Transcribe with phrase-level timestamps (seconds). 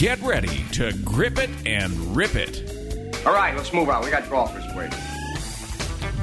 [0.00, 2.74] Get ready to grip it and rip it.
[3.26, 4.02] All right, let's move on.
[4.02, 4.98] We got golfers waiting.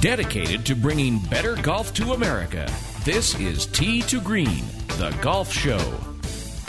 [0.01, 2.67] Dedicated to bringing better golf to America,
[3.05, 4.65] this is Tee to Green,
[4.97, 5.93] the golf show.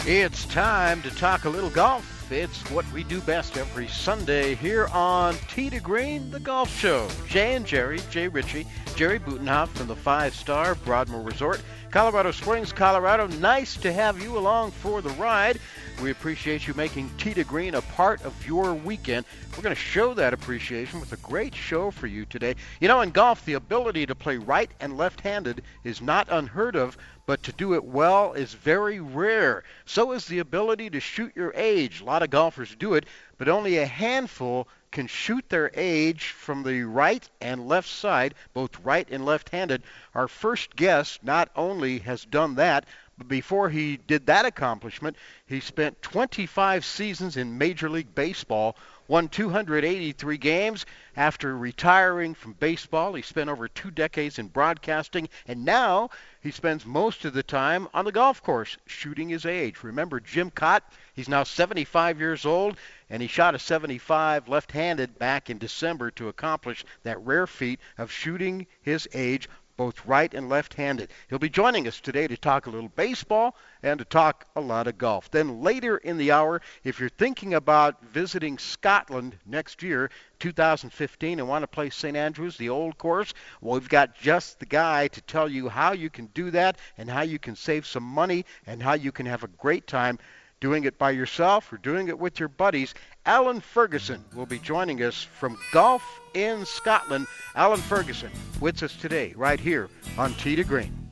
[0.07, 2.18] It's time to talk a little golf.
[2.31, 7.09] It's what we do best every Sunday here on Tee to Green, the golf show.
[7.27, 8.67] Jay and Jerry, Jay Ritchie,
[8.97, 13.29] Jerry Butenhoff from the five star Broadmoor Resort, Colorado Springs, Colorado.
[13.39, 15.59] Nice to have you along for the ride.
[16.03, 19.25] We appreciate you making Tee to Green a part of your weekend.
[19.57, 22.57] We're going to show that appreciation with a great show for you today.
[22.81, 26.77] You know, in golf, the ability to play right and left handed is not unheard
[26.77, 26.99] of,
[27.29, 29.63] but to do it well is very rare.
[29.85, 32.01] So is the ability to shoot your age.
[32.01, 33.05] A lot of golfers do it,
[33.37, 38.81] but only a handful can shoot their age from the right and left side, both
[38.83, 39.83] right and left handed.
[40.15, 42.87] Our first guest not only has done that,
[43.19, 48.75] but before he did that accomplishment, he spent 25 seasons in Major League Baseball,
[49.09, 50.87] won 283 games.
[51.17, 56.87] After retiring from baseball, he spent over two decades in broadcasting, and now he spends
[56.87, 59.83] most of the time on the golf course shooting his age.
[59.83, 60.83] Remember Jim Kaat?
[61.15, 62.77] He's now 75 years old,
[63.11, 67.81] and he shot a 75 left handed back in December to accomplish that rare feat
[67.97, 69.49] of shooting his age
[69.79, 71.09] both right and left handed.
[71.31, 74.89] He'll be joining us today to talk a little baseball and to talk a lot
[74.89, 75.31] of golf.
[75.31, 81.49] Then later in the hour, if you're thinking about visiting Scotland next year, 2015, and
[81.49, 82.17] want to play St.
[82.17, 86.11] Andrews, the old course, well, we've got just the guy to tell you how you
[86.11, 89.45] can do that and how you can save some money and how you can have
[89.45, 90.19] a great time
[90.61, 92.95] doing it by yourself or doing it with your buddies.
[93.29, 96.03] Alan Ferguson will be joining us from Golf
[96.33, 97.27] in Scotland.
[97.55, 101.11] Alan Ferguson with us today, right here on Tee to Green.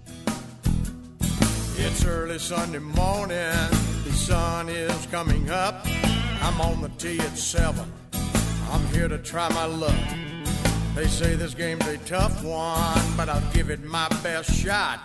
[1.77, 3.53] It's early Sunday morning,
[4.03, 5.83] the sun is coming up.
[6.41, 7.85] I'm on the tee at 7.
[8.71, 9.95] I'm here to try my luck.
[10.95, 15.01] They say this game's a tough one, but I'll give it my best shot.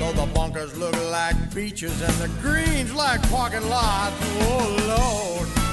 [0.00, 4.16] Though the bunkers look like beaches and the greens like parking lots.
[4.40, 5.65] Oh Lord,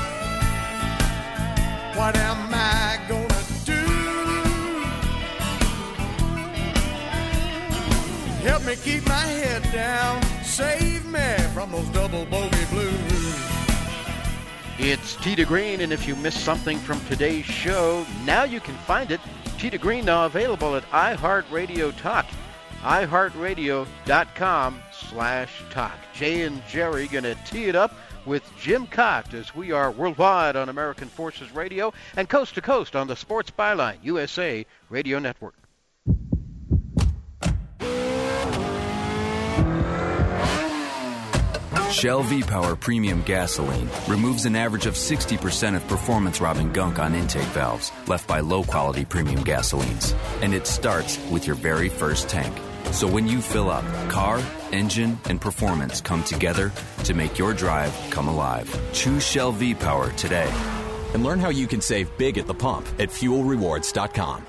[1.95, 3.27] what am I gonna
[3.65, 3.73] do?
[8.47, 13.35] Help me keep my head down, save me from those double bogey blues.
[14.79, 19.11] It's to Green, and if you missed something from today's show, now you can find
[19.11, 19.21] it.
[19.59, 22.25] To Green now available at iHeartRadio Talk
[22.83, 25.97] iHeartRadio.com slash talk.
[26.13, 27.91] Jay and Jerry to tee it up
[28.25, 32.95] with Jim Kaat as we are worldwide on American Forces Radio and coast to coast
[32.95, 35.55] on the Sports Byline USA Radio Network.
[41.91, 47.91] Shell V-Power Premium Gasoline removes an average of 60% of performance-robbing gunk on intake valves
[48.07, 50.13] left by low-quality premium gasolines.
[50.41, 52.53] And it starts with your very first tank.
[52.93, 54.39] So when you fill up, car,
[54.71, 56.71] engine, and performance come together
[57.05, 58.69] to make your drive come alive.
[58.93, 60.49] Choose Shell V-Power today.
[61.15, 64.45] And learn how you can save big at the pump at fuelrewards.com.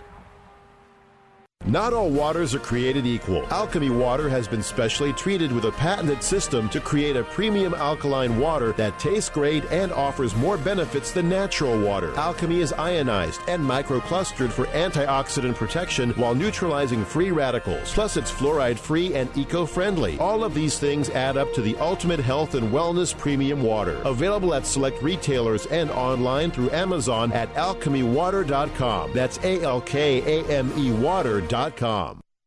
[1.67, 3.41] Not all waters are created equal.
[3.45, 8.39] Alkame Water has been specially treated with a patented system to create a premium alkaline
[8.39, 12.13] water that tastes great and offers more benefits than natural water.
[12.13, 17.95] Alkame is ionized and microclustered for antioxidant protection while neutralizing free radicals.
[17.95, 20.19] Plus, it's fluoride free and eco friendly.
[20.19, 24.03] All of these things add up to the ultimate health and wellness premium water.
[24.05, 29.15] Available at select retailers and online through Amazon at alkamewater.com.
[29.15, 31.54] That's A L K A M E water.com.
[31.55, 32.34] Radio.com.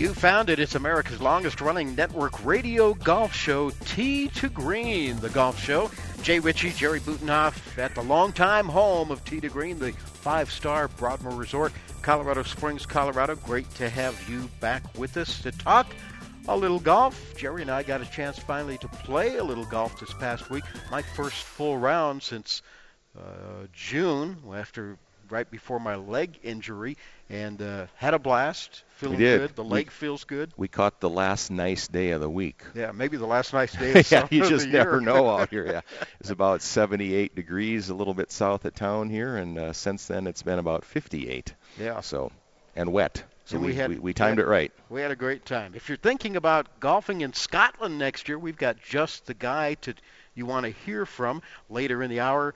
[0.00, 0.58] You found it.
[0.58, 5.90] It's America's longest running network radio golf show, Tee to Green, the golf show.
[6.22, 10.88] Jay Ritchie, Jerry Butenhoff at the longtime home of Tee to Green, the five star
[10.88, 13.36] Broadmoor Resort, Colorado Springs, Colorado.
[13.36, 15.86] Great to have you back with us to talk
[16.48, 17.36] a little golf.
[17.36, 20.64] Jerry and I got a chance finally to play a little golf this past week.
[20.90, 22.62] My first full round since
[23.18, 24.96] uh, June after
[25.30, 26.96] right before my leg injury
[27.28, 28.82] and uh, had a blast.
[28.96, 29.56] Feeling good.
[29.56, 30.52] The we, leg feels good.
[30.56, 32.62] We caught the last nice day of the week.
[32.74, 34.02] Yeah, maybe the last nice day.
[34.10, 35.66] yeah, you just never know out here.
[35.70, 35.82] Yeah,
[36.18, 40.26] it's about 78 degrees, a little bit south of town here, and uh, since then
[40.26, 41.54] it's been about 58.
[41.78, 42.00] Yeah.
[42.00, 42.32] So,
[42.74, 43.22] and wet.
[43.44, 44.72] So we, we had- we, we timed we had- it right.
[44.88, 45.72] We had a great time.
[45.74, 49.94] If you're thinking about golfing in Scotland next year, we've got just the guy to
[50.34, 52.54] you want to hear from later in the hour.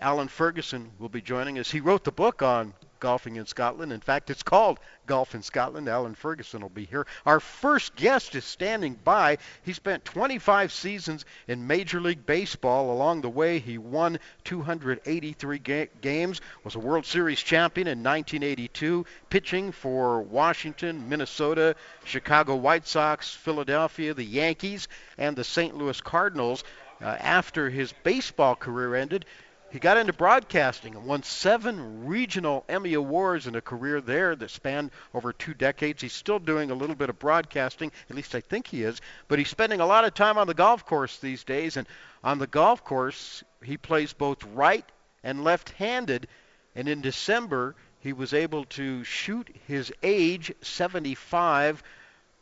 [0.00, 1.70] Alan Ferguson will be joining us.
[1.70, 3.92] He wrote the book on golfing in Scotland.
[3.92, 5.88] In fact, it's called Golf in Scotland.
[5.88, 7.06] Alan Ferguson will be here.
[7.26, 9.38] Our first guest is standing by.
[9.62, 12.92] He spent 25 seasons in Major League Baseball.
[12.92, 19.04] Along the way, he won 283 ga- games, was a World Series champion in 1982,
[19.28, 21.74] pitching for Washington, Minnesota,
[22.04, 24.88] Chicago White Sox, Philadelphia, the Yankees,
[25.18, 25.76] and the St.
[25.76, 26.64] Louis Cardinals.
[27.02, 29.24] Uh, after his baseball career ended,
[29.70, 34.50] he got into broadcasting and won seven regional Emmy Awards in a career there that
[34.50, 36.02] spanned over two decades.
[36.02, 39.38] He's still doing a little bit of broadcasting, at least I think he is, but
[39.38, 41.76] he's spending a lot of time on the golf course these days.
[41.76, 41.86] And
[42.24, 44.84] on the golf course, he plays both right
[45.22, 46.26] and left handed.
[46.74, 51.82] And in December, he was able to shoot his age 75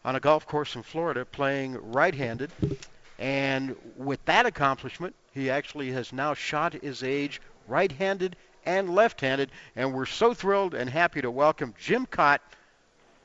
[0.04, 2.50] on a golf course in Florida playing right handed.
[3.18, 9.20] And with that accomplishment, he actually has now shot his age right handed and left
[9.20, 9.50] handed.
[9.76, 12.38] And we're so thrilled and happy to welcome Jim Kaat,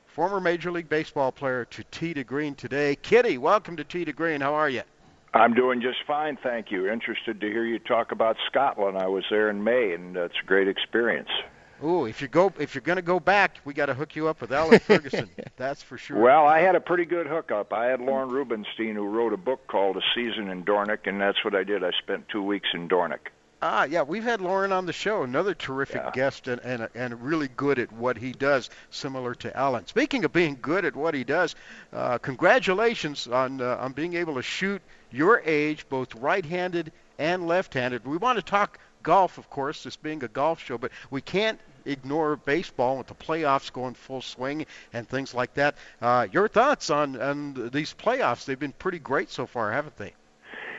[0.06, 2.96] former Major League Baseball player, to Tee to Green today.
[2.96, 4.40] Kitty, welcome to Tee to Green.
[4.40, 4.82] How are you?
[5.34, 6.88] I'm doing just fine, thank you.
[6.88, 8.96] Interested to hear you talk about Scotland.
[8.96, 11.30] I was there in May, and it's a great experience.
[11.84, 14.28] Ooh, if you go, if you're going to go back, we got to hook you
[14.28, 15.28] up with Alan Ferguson.
[15.56, 16.18] That's for sure.
[16.18, 17.72] Well, I had a pretty good hookup.
[17.72, 21.44] I had Lorne Rubenstein, who wrote a book called A Season in Dornoch, and that's
[21.44, 21.84] what I did.
[21.84, 23.30] I spent two weeks in Dornoch.
[23.60, 26.10] Ah, yeah, we've had Lorne on the show, another terrific Yeah.
[26.12, 29.86] guest and, and and really good at what he does, similar to Alan.
[29.86, 31.54] Speaking of being good at what he does,
[31.92, 38.04] uh, congratulations on uh, on being able to shoot your age, both right-handed and left-handed.
[38.06, 41.58] We want to talk golf, of course, this being a golf show, but we can't
[41.86, 45.76] ignore baseball with the playoffs going full swing and things like that.
[46.00, 48.44] Uh, your thoughts on on these playoffs?
[48.44, 50.14] They've been pretty great so far, haven't they?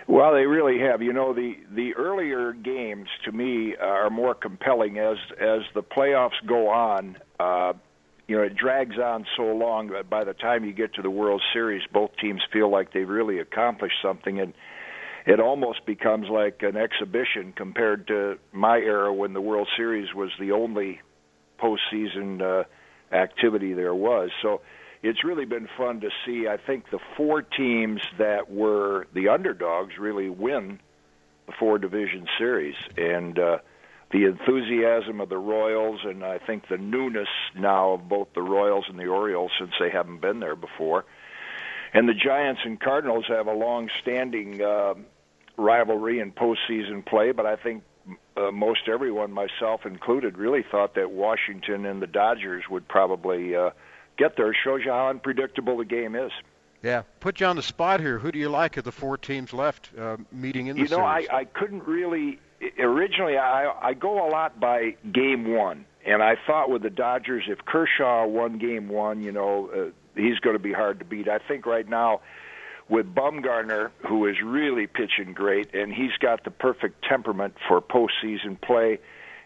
[0.08, 1.02] Well, they really have.
[1.02, 6.46] You know, the the earlier games to me are more compelling as as the playoffs
[6.46, 7.18] go on.
[7.40, 7.74] Uh,
[8.28, 11.12] you know, it drags on so long that by the time you get to the
[11.12, 14.54] World Series, both teams feel like they've really accomplished something, and
[15.26, 20.30] it almost becomes like an exhibition compared to my era when the World Series was
[20.40, 21.02] the only
[21.60, 22.64] postseason uh,
[23.16, 24.30] activity there was.
[24.42, 24.62] So
[25.02, 26.48] it's really been fun to see.
[26.48, 30.80] I think the four teams that were the underdogs really win
[31.48, 33.58] the four division series, and uh,
[34.12, 38.86] the enthusiasm of the Royals, and I think the newness now of both the Royals
[38.90, 41.06] and the Orioles since they haven't been there before.
[41.94, 44.96] And the Giants and Cardinals have a long-standing uh,
[45.58, 47.84] rivalry in postseason play, but I think
[48.38, 53.72] uh, most everyone, myself included, really thought that Washington and the Dodgers would probably uh,
[54.18, 54.56] get there.
[54.64, 56.32] Shows you how unpredictable the game is.
[56.84, 58.20] Yeah, put you on the spot here.
[58.20, 60.98] Who do you like of the four teams left uh, meeting in the You know,
[60.98, 61.28] series?
[61.32, 62.40] I, I couldn't really.
[62.80, 67.46] Originally, I I go a lot by game one, and I thought with the Dodgers,
[67.48, 71.28] if Kershaw won Game One, you know, uh, he's going to be hard to beat.
[71.28, 72.22] I think right now
[72.88, 78.60] with Bumgarner, who is really pitching great, and he's got the perfect temperament for postseason
[78.62, 79.00] play.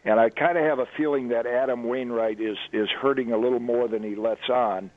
[0.04, 3.60] And I kind of have a feeling that Adam Wainwright is is hurting a little
[3.60, 4.92] more than he lets on.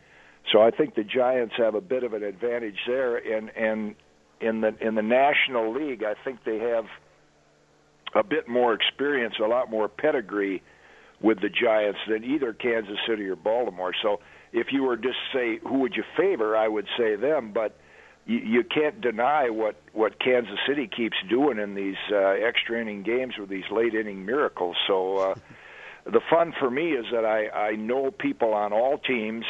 [0.51, 3.17] So I think the Giants have a bit of an advantage there.
[3.17, 3.95] And and
[4.41, 6.87] in the in the National League, I think they have
[8.15, 10.63] a bit more experience, a lot more pedigree
[11.21, 13.93] with the Giants than either Kansas City or Baltimore.
[14.03, 14.21] So
[14.53, 17.53] if you were just say who would you favor, I would say them.
[17.53, 17.77] But
[18.27, 23.03] you, you can't deny what what Kansas City keeps doing in these uh, extra inning
[23.03, 24.77] games with these late inning miracles.
[24.87, 25.35] So uh,
[26.05, 29.45] the fun for me is that I I know people on all teams.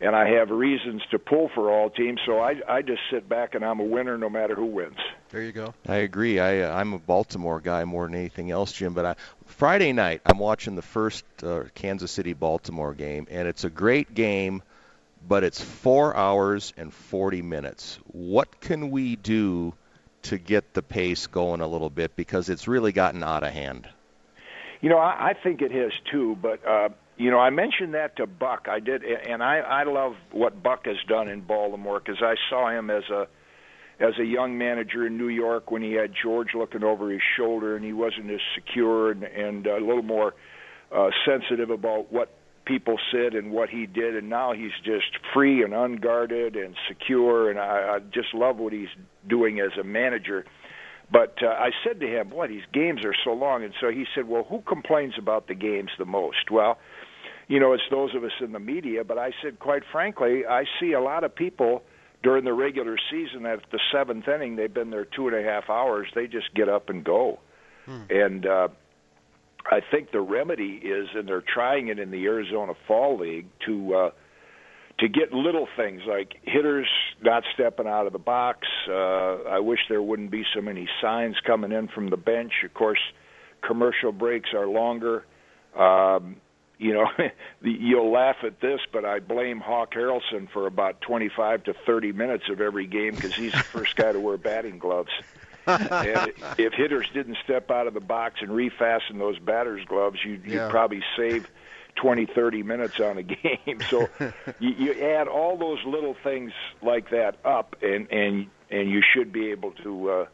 [0.00, 3.56] And I have reasons to pull for all teams, so I I just sit back
[3.56, 4.94] and I'm a winner no matter who wins.
[5.30, 5.74] There you go.
[5.88, 6.38] I agree.
[6.38, 8.94] I uh, I'm a Baltimore guy more than anything else, Jim.
[8.94, 13.64] But I, Friday night I'm watching the first uh, Kansas City Baltimore game, and it's
[13.64, 14.62] a great game
[15.28, 17.98] but it's four hours and 40 minutes.
[18.06, 19.74] What can we do
[20.22, 23.88] to get the pace going a little bit because it's really gotten out of hand?
[24.80, 28.16] You know, I, I think it has too, but uh, you know, I mentioned that
[28.16, 28.68] to Buck.
[28.70, 32.70] I did, and I I love what Buck has done in Baltimore because I saw
[32.70, 33.26] him as a
[33.98, 37.74] as a young manager in New York when he had George looking over his shoulder
[37.74, 40.34] and he wasn't as secure and, and a little more
[40.92, 42.37] uh, sensitive about what
[42.68, 47.50] people said and what he did, and now he's just free and unguarded and secure,
[47.50, 48.88] and I, I just love what he's
[49.26, 50.44] doing as a manager.
[51.10, 54.04] But uh, I said to him, "Boy, these games are so long," and so he
[54.14, 56.78] said, "Well, who complains about the games the most?" Well,
[57.48, 59.04] you know, it's those of us in the media.
[59.04, 61.82] But I said, quite frankly, I see a lot of people
[62.22, 64.56] during the regular season at the seventh inning.
[64.56, 66.08] They've been there two and a half hours.
[66.14, 67.38] They just get up and go,
[67.86, 68.02] hmm.
[68.10, 68.46] and.
[68.46, 68.68] uh
[69.70, 73.94] I think the remedy is, and they're trying it in the Arizona Fall League to
[73.94, 74.10] uh,
[74.98, 76.88] to get little things like hitters
[77.22, 78.66] not stepping out of the box.
[78.88, 82.52] Uh, I wish there wouldn't be so many signs coming in from the bench.
[82.64, 82.98] Of course,
[83.62, 85.24] commercial breaks are longer.
[85.76, 86.36] Um,
[86.78, 87.06] you know,
[87.62, 92.44] you'll laugh at this, but I blame Hawk Harrelson for about 25 to 30 minutes
[92.50, 95.10] of every game because he's the first guy to wear batting gloves
[95.68, 100.44] and if hitters didn't step out of the box and refasten those batter's gloves, you'd,
[100.44, 100.70] you'd yeah.
[100.70, 101.48] probably save
[101.96, 103.80] 20, 30 minutes on a game.
[103.88, 104.08] So
[104.58, 109.32] you, you add all those little things like that up, and and and you should
[109.32, 110.10] be able to.
[110.10, 110.26] Uh,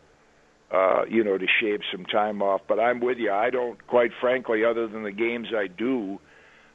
[0.71, 2.62] uh, you know, to shave some time off.
[2.67, 3.31] But I'm with you.
[3.31, 6.19] I don't, quite frankly, other than the games I do,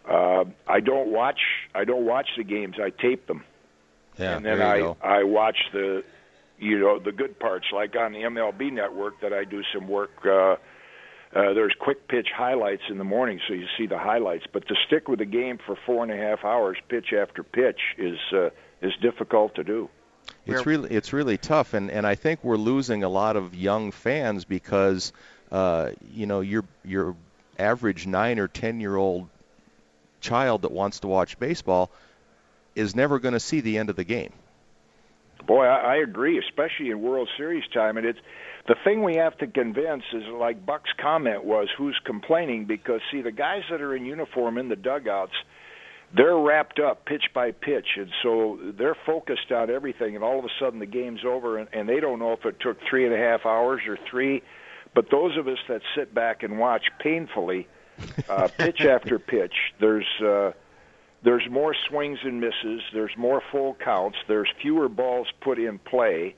[0.09, 1.39] uh, I don't watch.
[1.75, 2.77] I don't watch the games.
[2.81, 3.43] I tape them,
[4.17, 4.97] yeah, and then I go.
[5.01, 6.05] I watch the
[6.59, 10.11] you know the good parts, like on the MLB network that I do some work.
[10.25, 10.55] Uh,
[11.31, 14.45] uh, there's quick pitch highlights in the morning, so you see the highlights.
[14.51, 17.79] But to stick with the game for four and a half hours, pitch after pitch,
[17.97, 18.49] is uh,
[18.81, 19.89] is difficult to do.
[20.45, 23.91] It's really it's really tough, and and I think we're losing a lot of young
[23.91, 25.13] fans because
[25.51, 27.15] uh, you know your your
[27.59, 29.29] average nine or ten year old
[30.21, 31.91] child that wants to watch baseball
[32.75, 34.33] is never going to see the end of the game.
[35.45, 37.97] Boy, I, I agree, especially in World Series time.
[37.97, 38.19] And it's
[38.67, 42.65] the thing we have to convince is like Buck's comment was who's complaining?
[42.65, 45.33] Because see the guys that are in uniform in the dugouts
[46.15, 47.87] they're wrapped up pitch by pitch.
[47.97, 50.15] And so they're focused on everything.
[50.15, 52.59] And all of a sudden the game's over and, and they don't know if it
[52.59, 54.41] took three and a half hours or three.
[54.95, 57.67] But those of us that sit back and watch painfully
[58.27, 60.51] uh, pitch after pitch there's uh,
[61.23, 66.35] there's more swings and misses, there's more full counts, there's fewer balls put in play,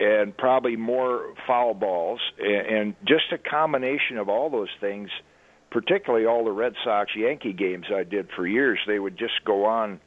[0.00, 5.10] and probably more foul balls, and just a combination of all those things.
[5.70, 9.66] Particularly all the Red Sox Yankee games I did for years, they would just go
[9.66, 10.00] on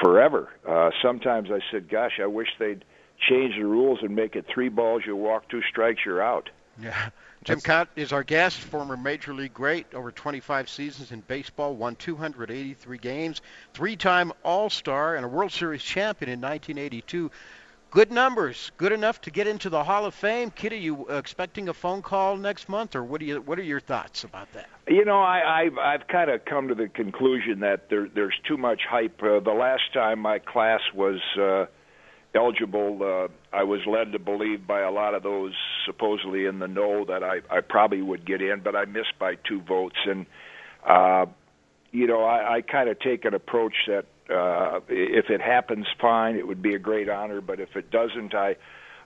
[0.00, 0.50] forever.
[0.64, 2.84] Uh, sometimes I said, "Gosh, I wish they'd
[3.28, 6.50] change the rules and make it three balls, you walk, two strikes, you're out."
[6.80, 7.08] Yeah.
[7.44, 11.94] Jim Kaat is our guest, former Major League great, over 25 seasons in baseball, won
[11.94, 13.42] 283 games,
[13.74, 17.30] three time All Star, and a World Series champion in 1982.
[17.90, 20.50] Good numbers, good enough to get into the Hall of Fame.
[20.52, 23.42] Kid, are you expecting a phone call next month, or what do you?
[23.42, 24.66] What are your thoughts about that?
[24.88, 28.56] You know, I, I've I've kind of come to the conclusion that there, there's too
[28.56, 29.22] much hype.
[29.22, 31.66] Uh, the last time my class was uh,
[32.34, 35.52] eligible, uh, I was led to believe by a lot of those
[35.86, 39.36] supposedly in the know that I, I probably would get in, but I missed by
[39.48, 39.96] two votes.
[40.04, 40.26] And,
[40.86, 41.26] uh,
[41.92, 46.36] you know, I, I kind of take an approach that uh, if it happens, fine,
[46.36, 47.40] it would be a great honor.
[47.40, 48.56] But if it doesn't, I,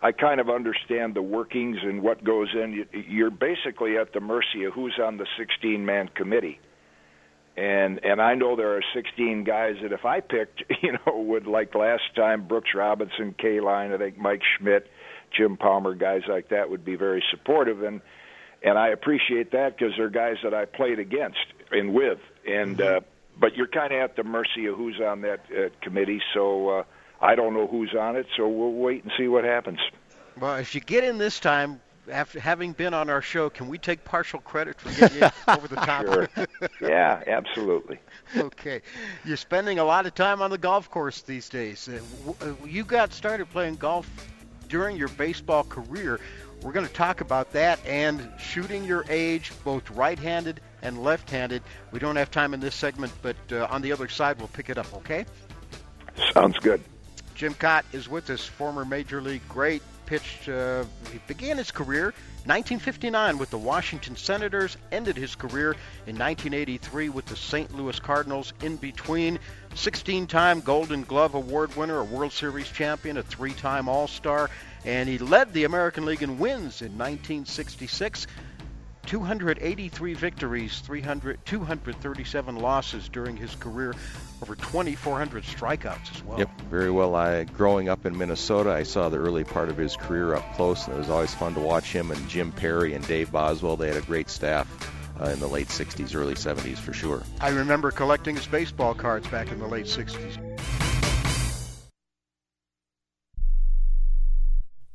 [0.01, 2.87] I kind of understand the workings and what goes in.
[2.93, 6.61] You're basically at the mercy of who's on the 16-man committee.
[7.59, 11.47] And and I know there are 16 guys that if I picked, you know, would
[11.47, 14.89] like last time Brooks Robinson, Kaline, I think Mike Schmidt,
[15.37, 18.01] Jim Palmer, guys like that would be very supportive, and
[18.63, 21.39] and I appreciate that because they're guys that I played against
[21.73, 22.99] and with, and mm-hmm.
[22.99, 23.01] uh,
[23.41, 26.83] but you're kind of at the mercy of who's on that uh, committee, so uh,
[27.21, 29.81] I don't know who's on it, so we'll wait and see what happens.
[30.39, 33.79] Well, if you get in this time, after having been on our show, can we
[33.79, 36.07] take partial credit for getting you over the top?
[36.07, 36.29] Sure.
[36.81, 37.99] yeah, absolutely.
[38.37, 38.83] Okay.
[39.25, 41.89] You're spending a lot of time on the golf course these days.
[41.89, 42.01] Uh,
[42.41, 44.09] uh, you got started playing golf
[44.69, 46.21] during your baseball career.
[46.63, 51.31] We're going to talk about that and shooting your age, both right handed and left
[51.31, 51.63] handed.
[51.93, 54.69] We don't have time in this segment, but uh, on the other side, we'll pick
[54.69, 55.25] it up, okay?
[56.33, 56.83] Sounds good.
[57.35, 62.15] Jim Kaat is with us, former Major League great, pitched, uh, he began his career
[62.49, 65.73] 1959 with the Washington Senators, ended his career
[66.07, 67.75] in 1983 with the St.
[67.75, 68.55] Louis Cardinals.
[68.63, 69.39] In between,
[69.75, 74.49] 16 time Golden Glove Award winner, a World Series champion, a three time All Star,
[74.87, 78.27] and he led the American League in wins in 1966.
[79.09, 83.95] 283 victories, 300, 237 losses during his career,
[84.43, 86.39] over 2,400 strikeouts as well.
[86.39, 87.15] Yep, very well.
[87.15, 90.87] I growing up in Minnesota, I saw the early part of his career up close,
[90.87, 93.79] and it was always fun to watch him and Jim Perry and Dave Boswell.
[93.79, 94.69] They had a great staff.
[95.21, 97.25] Uh, in the late 60s, early 70s for sure.
[97.41, 100.48] I remember collecting his baseball cards back in the late 60s.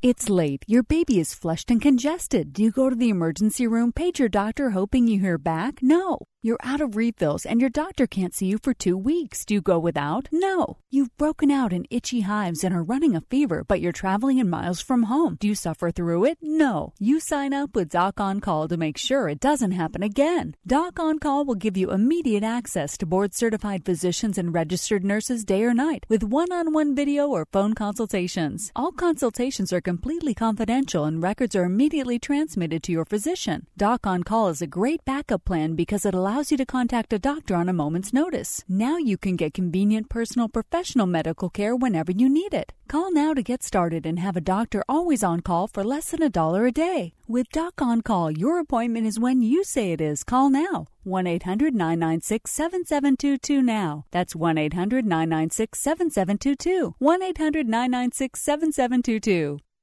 [0.04, 0.66] It's late.
[0.68, 2.52] Your baby is flushed and congested.
[2.52, 5.82] Do you go to the emergency room, page your doctor hoping you hear back?
[5.82, 6.20] No.
[6.46, 9.46] You're out of refills and your doctor can't see you for two weeks.
[9.46, 10.28] Do you go without?
[10.30, 10.78] No.
[10.90, 14.50] You've broken out in itchy hives and are running a fever, but you're traveling in
[14.50, 15.38] miles from home.
[15.40, 16.40] Do you suffer through it?
[16.42, 16.92] No.
[17.00, 20.58] You sign up with Doc On Call to make sure it doesn't happen again.
[20.68, 25.46] Doc On Call will give you immediate access to board certified physicians and registered nurses
[25.46, 28.70] day or night with one on one video or phone consultations.
[28.76, 33.66] All consultations are completely confidential and records are immediately transmitted to your physician.
[33.78, 37.14] Doc On Call is a great backup plan because it allows allows you to contact
[37.14, 38.64] a doctor on a moment's notice.
[38.68, 42.74] Now you can get convenient personal professional medical care whenever you need it.
[42.88, 46.24] Call now to get started and have a doctor always on call for less than
[46.24, 47.14] a dollar a day.
[47.28, 50.24] With Doc on Call, your appointment is when you say it is.
[50.24, 50.88] Call now.
[51.04, 54.06] 1 800 996 7722 now.
[54.10, 56.96] That's 1 800 996 7722.
[56.98, 59.60] 1 800 996 7722.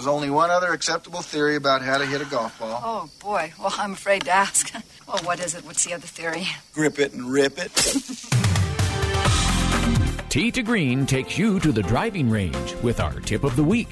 [0.00, 2.80] There's only one other acceptable theory about how to hit a golf ball.
[2.82, 3.52] Oh, boy.
[3.60, 4.72] Well, I'm afraid to ask.
[5.06, 5.62] well, what is it?
[5.62, 6.46] What's the other theory?
[6.72, 7.70] Grip it and rip it.
[10.30, 13.90] Tee to Green takes you to the driving range with our tip of the week.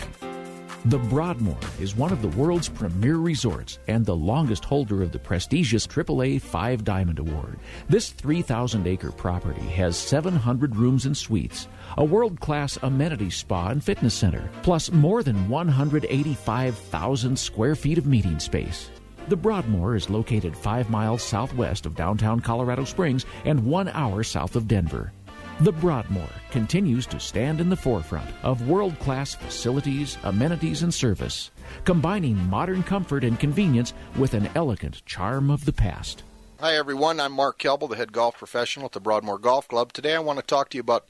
[0.85, 5.19] The Broadmoor is one of the world's premier resorts and the longest holder of the
[5.19, 7.59] prestigious AAA Five Diamond Award.
[7.89, 13.83] This 3,000 acre property has 700 rooms and suites, a world class amenity spa and
[13.83, 18.89] fitness center, plus more than 185,000 square feet of meeting space.
[19.27, 24.55] The Broadmoor is located five miles southwest of downtown Colorado Springs and one hour south
[24.55, 25.13] of Denver.
[25.61, 31.51] The Broadmoor continues to stand in the forefront of world class facilities, amenities, and service,
[31.85, 36.23] combining modern comfort and convenience with an elegant charm of the past.
[36.61, 37.19] Hi, everyone.
[37.19, 39.93] I'm Mark Kelble, the head golf professional at the Broadmoor Golf Club.
[39.93, 41.09] Today I want to talk to you about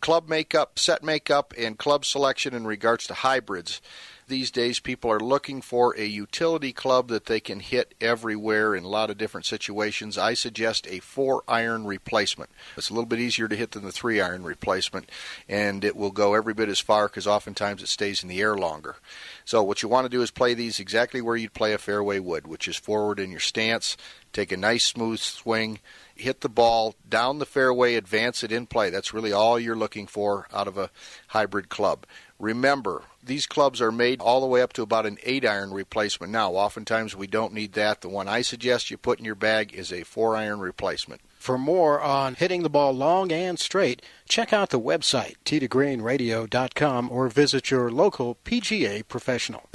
[0.00, 3.82] club makeup, set makeup, and club selection in regards to hybrids
[4.30, 8.84] these days people are looking for a utility club that they can hit everywhere in
[8.84, 10.16] a lot of different situations.
[10.16, 12.48] I suggest a four iron replacement.
[12.78, 15.10] It's a little bit easier to hit than the three iron replacement,
[15.48, 18.56] and it will go every bit as far because oftentimes it stays in the air
[18.56, 18.96] longer.
[19.44, 22.18] So, what you want to do is play these exactly where you'd play a fairway
[22.20, 23.96] wood, which is forward in your stance,
[24.32, 25.80] take a nice smooth swing,
[26.14, 28.90] hit the ball down the fairway, advance it in play.
[28.90, 30.90] That's really all you're looking for out of a
[31.28, 32.06] hybrid club.
[32.40, 36.32] Remember, these clubs are made all the way up to about an 8 iron replacement
[36.32, 36.52] now.
[36.52, 38.00] Oftentimes we don't need that.
[38.00, 41.20] The one I suggest you put in your bag is a 4 iron replacement.
[41.38, 47.28] For more on hitting the ball long and straight, check out the website, tgreenradio.com, or
[47.28, 49.68] visit your local PGA professional.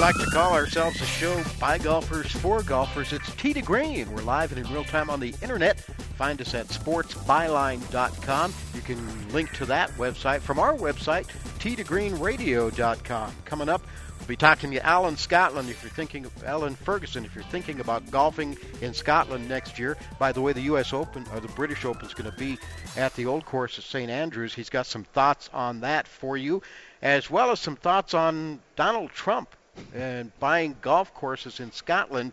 [0.00, 3.12] Like to call ourselves a show by golfers for golfers.
[3.12, 4.08] It's Tee to Green.
[4.12, 5.80] We're live and in real time on the internet.
[5.80, 8.54] Find us at sportsbyline.com.
[8.74, 11.26] You can link to that website from our website,
[11.58, 13.32] teetogreenradio.com.
[13.44, 13.82] Coming up,
[14.20, 17.80] we'll be talking to Alan Scotland if you're thinking of Alan Ferguson if you're thinking
[17.80, 19.96] about golfing in Scotland next year.
[20.20, 22.56] By the way, the US Open or the British Open is going to be
[22.96, 24.10] at the old course at St.
[24.10, 24.54] Andrews.
[24.54, 26.62] He's got some thoughts on that for you,
[27.02, 29.56] as well as some thoughts on Donald Trump
[29.94, 32.32] and buying golf courses in Scotland.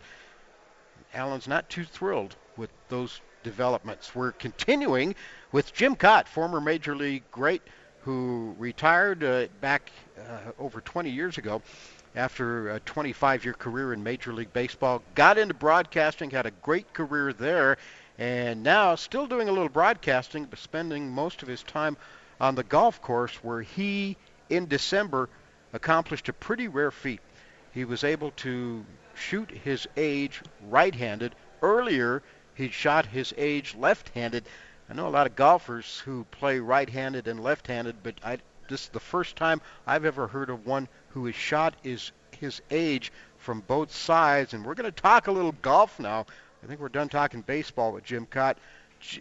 [1.14, 4.14] Alan's not too thrilled with those developments.
[4.14, 5.14] We're continuing
[5.52, 7.62] with Jim Kaat, former Major League great
[8.06, 11.60] who retired uh, back uh, over 20 years ago
[12.14, 15.02] after a 25 year career in Major League Baseball.
[15.16, 17.78] Got into broadcasting, had a great career there,
[18.16, 21.96] and now still doing a little broadcasting, but spending most of his time
[22.40, 24.16] on the golf course where he,
[24.48, 25.28] in December,
[25.72, 27.20] accomplished a pretty rare feat.
[27.76, 31.34] He was able to shoot his age right handed.
[31.60, 32.22] Earlier,
[32.54, 34.48] he shot his age left handed.
[34.88, 38.38] I know a lot of golfers who play right handed and left handed, but I,
[38.70, 42.62] this is the first time I've ever heard of one who has shot his, his
[42.70, 44.54] age from both sides.
[44.54, 46.24] And we're going to talk a little golf now.
[46.64, 48.56] I think we're done talking baseball with Jim Kaat.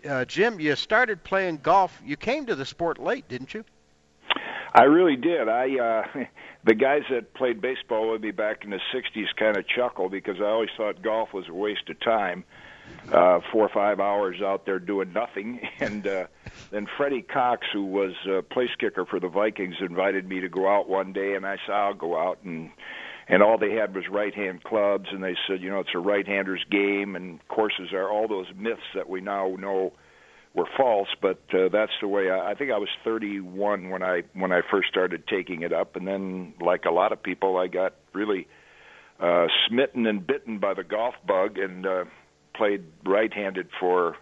[0.08, 2.02] Uh, Jim, you started playing golf.
[2.06, 3.66] You came to the sport late, didn't you?
[4.74, 5.48] I really did.
[5.48, 6.26] I uh
[6.64, 10.38] the guys that played baseball with me back in the 60s kind of chuckle because
[10.40, 12.44] I always thought golf was a waste of time.
[13.12, 16.26] Uh, four or five hours out there doing nothing, and uh,
[16.72, 20.68] then Freddie Cox, who was uh, place kicker for the Vikings, invited me to go
[20.68, 22.70] out one day, and I said I'll go out, and
[23.28, 26.00] and all they had was right hand clubs, and they said you know it's a
[26.00, 29.94] right hander's game, and courses are all those myths that we now know
[30.56, 34.24] were false, but uh, that's the way I, I think I was 31 when I
[34.34, 37.68] when I first started taking it up, and then like a lot of people, I
[37.68, 38.48] got really
[39.20, 42.06] uh, smitten and bitten by the golf bug, and uh,
[42.56, 44.16] played right-handed for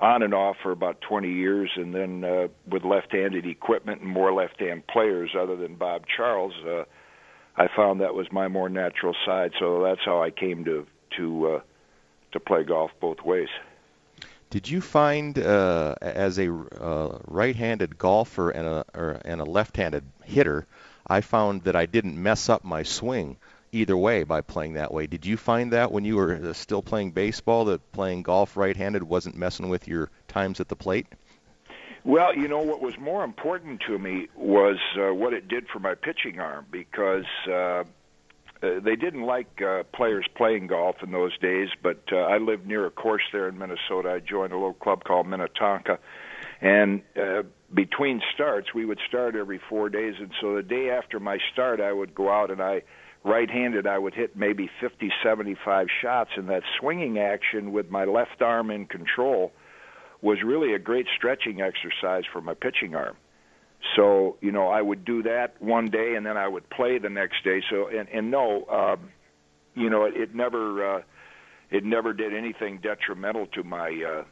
[0.00, 4.32] on and off for about 20 years, and then uh, with left-handed equipment and more
[4.32, 6.84] left-hand players other than Bob Charles, uh,
[7.56, 9.52] I found that was my more natural side.
[9.58, 11.60] So that's how I came to to uh,
[12.32, 13.48] to play golf both ways.
[14.54, 20.04] Did you find, uh, as a uh, right-handed golfer and a or, and a left-handed
[20.22, 20.68] hitter,
[21.04, 23.36] I found that I didn't mess up my swing
[23.72, 25.08] either way by playing that way.
[25.08, 29.02] Did you find that when you were uh, still playing baseball that playing golf right-handed
[29.02, 31.08] wasn't messing with your times at the plate?
[32.04, 35.80] Well, you know what was more important to me was uh, what it did for
[35.80, 37.82] my pitching arm because uh,
[38.64, 42.66] uh, they didn't like uh, players playing golf in those days, but uh, I lived
[42.66, 44.10] near a course there in Minnesota.
[44.10, 45.98] I joined a little club called Minnetonka,
[46.60, 47.42] and uh,
[47.74, 50.14] between starts, we would start every four days.
[50.18, 52.82] And so the day after my start, I would go out and I,
[53.24, 58.40] right-handed, I would hit maybe 50, 75 shots, and that swinging action with my left
[58.40, 59.52] arm in control
[60.22, 63.16] was really a great stretching exercise for my pitching arm.
[63.96, 67.10] So you know, I would do that one day, and then I would play the
[67.10, 67.62] next day.
[67.70, 69.10] So and and no, um,
[69.74, 71.02] you know, it, it never uh,
[71.70, 74.24] it never did anything detrimental to my uh,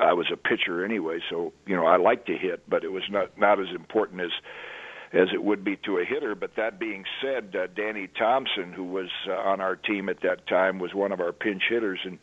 [0.00, 3.02] I was a pitcher anyway, so you know I like to hit, but it was
[3.10, 4.30] not not as important as
[5.12, 6.34] as it would be to a hitter.
[6.34, 10.46] But that being said, uh, Danny Thompson, who was uh, on our team at that
[10.46, 12.18] time, was one of our pinch hitters, and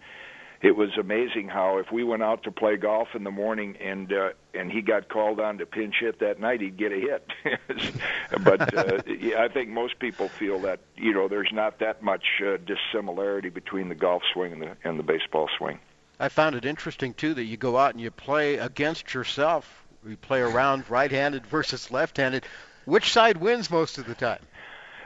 [0.61, 4.13] it was amazing how if we went out to play golf in the morning and
[4.13, 7.93] uh, and he got called on to pinch hit that night, he'd get a hit.
[8.43, 12.41] but uh, yeah, I think most people feel that you know there's not that much
[12.45, 15.79] uh, dissimilarity between the golf swing and the and the baseball swing.
[16.19, 19.83] I found it interesting too that you go out and you play against yourself.
[20.05, 22.45] You play around right-handed versus left-handed.
[22.85, 24.39] Which side wins most of the time?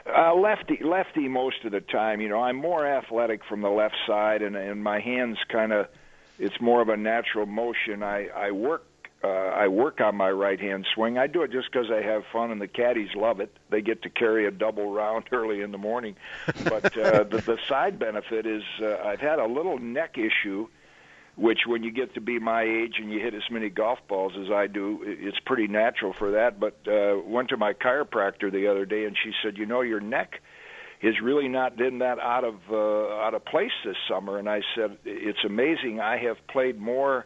[0.07, 2.21] Uh, lefty, lefty most of the time.
[2.21, 5.87] You know, I'm more athletic from the left side, and and my hands kind of,
[6.37, 8.03] it's more of a natural motion.
[8.03, 8.85] I I work.
[9.23, 11.17] Uh, I work on my right hand swing.
[11.17, 13.51] I do it just because I have fun, and the caddies love it.
[13.71, 16.15] They get to carry a double round early in the morning.
[16.63, 20.67] But uh, the, the side benefit is uh, I've had a little neck issue
[21.35, 24.33] which when you get to be my age and you hit as many golf balls
[24.39, 26.59] as I do, it's pretty natural for that.
[26.59, 29.99] But uh, went to my chiropractor the other day, and she said, you know, your
[29.99, 30.41] neck
[31.01, 34.37] is really not been that out of uh, out of place this summer.
[34.37, 35.99] And I said, it's amazing.
[35.99, 37.25] I have played more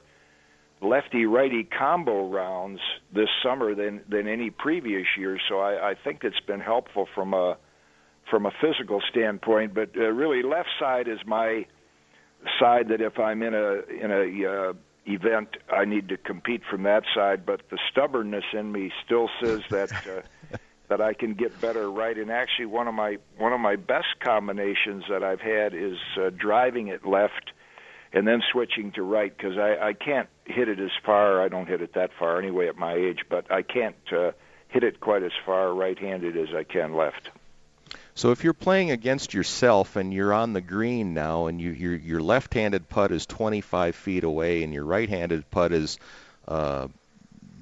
[0.82, 2.80] lefty righty combo rounds
[3.14, 5.38] this summer than than any previous year.
[5.48, 7.58] So I, I think it's been helpful from a
[8.30, 9.76] from a physical standpoint.
[9.76, 11.66] But uh, really, left side is my
[12.60, 14.74] side that if I'm in a in a uh,
[15.06, 17.46] event, I need to compete from that side.
[17.46, 20.58] But the stubbornness in me still says that uh,
[20.90, 22.18] that I can get better right.
[22.18, 26.30] And actually, one of my one of my best combinations that I've had is uh,
[26.30, 27.52] driving it left
[28.12, 31.42] and then switching to right because I, I can't hit it as far.
[31.42, 34.32] I don't hit it that far anyway at my age, but I can't uh,
[34.68, 37.30] hit it quite as far right-handed as I can left.
[38.20, 41.96] So if you're playing against yourself and you're on the green now, and you, your
[41.96, 45.98] your left-handed putt is 25 feet away, and your right-handed putt is,
[46.46, 46.90] uh,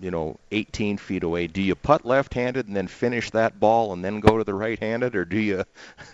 [0.02, 4.04] you know, 18 feet away, do you putt left-handed and then finish that ball and
[4.04, 5.64] then go to the right-handed, or do you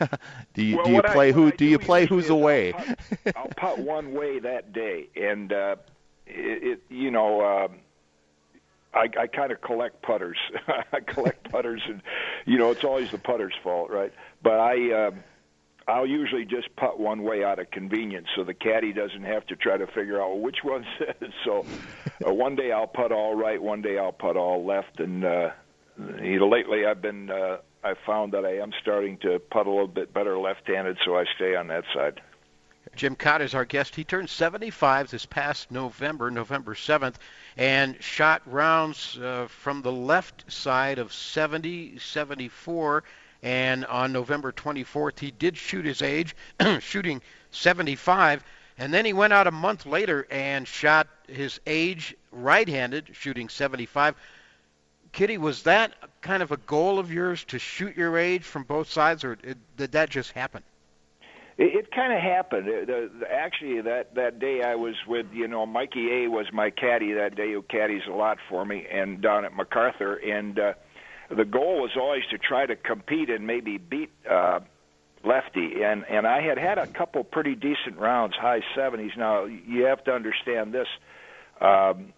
[0.53, 2.73] do you well, do you play I, who do, do you play who's away?
[2.73, 2.97] I'll putt,
[3.37, 5.77] I'll putt one way that day, and uh,
[6.27, 7.45] it, it you know.
[7.45, 7.79] Um,
[8.95, 10.37] I, I kind of collect putters.
[10.93, 12.01] I collect putters, and
[12.45, 14.13] you know it's always the putter's fault, right?
[14.43, 15.11] But I, uh,
[15.87, 19.55] I'll usually just putt one way out of convenience, so the caddy doesn't have to
[19.55, 21.31] try to figure out which one's it.
[21.45, 21.65] So
[22.25, 25.51] uh, one day I'll putt all right, one day I'll putt all left, and uh,
[26.21, 29.69] you know lately I've been uh, I found that I am starting to putt a
[29.69, 32.21] little bit better left-handed, so I stay on that side.
[32.95, 33.95] Jim Kaat is our guest.
[33.95, 37.15] He turned 75 this past November, November 7th,
[37.57, 43.03] and shot rounds uh, from the left side of 70, 74,
[43.43, 46.35] and on November 24th he did shoot his age,
[46.79, 48.43] shooting 75,
[48.79, 54.15] and then he went out a month later and shot his age right-handed, shooting 75.
[55.11, 58.89] Kitty, was that kind of a goal of yours to shoot your age from both
[58.89, 60.63] sides, or did that just happen?
[61.57, 62.67] It, it kind of happened.
[62.67, 66.47] It, the, the, actually, that that day I was with you know Mikey A was
[66.51, 70.57] my caddy that day who caddies a lot for me, and down at MacArthur, and
[70.57, 70.73] uh,
[71.35, 74.59] the goal was always to try to compete and maybe beat uh,
[75.25, 79.11] Lefty, and and I had had a couple pretty decent rounds, high seventies.
[79.17, 80.87] Now you have to understand this.
[81.61, 82.13] Um,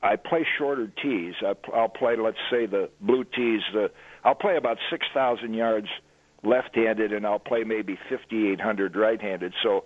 [0.00, 1.34] I play shorter tees.
[1.42, 3.62] I, I'll play, let's say, the blue tees.
[3.72, 3.90] The
[4.22, 5.88] I'll play about six thousand yards
[6.44, 9.54] left-handed, and I'll play maybe 5,800 right-handed.
[9.62, 9.84] So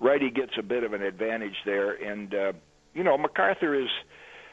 [0.00, 2.52] righty gets a bit of an advantage there, and uh,
[2.94, 3.88] you know MacArthur is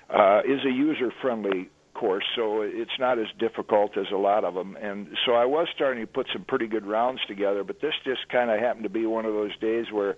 [0.09, 4.77] uh, is a user-friendly course, so it's not as difficult as a lot of them.
[4.79, 8.29] And so I was starting to put some pretty good rounds together, but this just
[8.29, 10.15] kind of happened to be one of those days where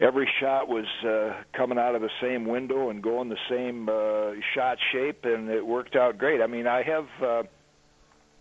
[0.00, 4.40] every shot was uh, coming out of the same window and going the same uh,
[4.54, 6.40] shot shape, and it worked out great.
[6.42, 7.06] I mean, I have.
[7.22, 7.42] Uh,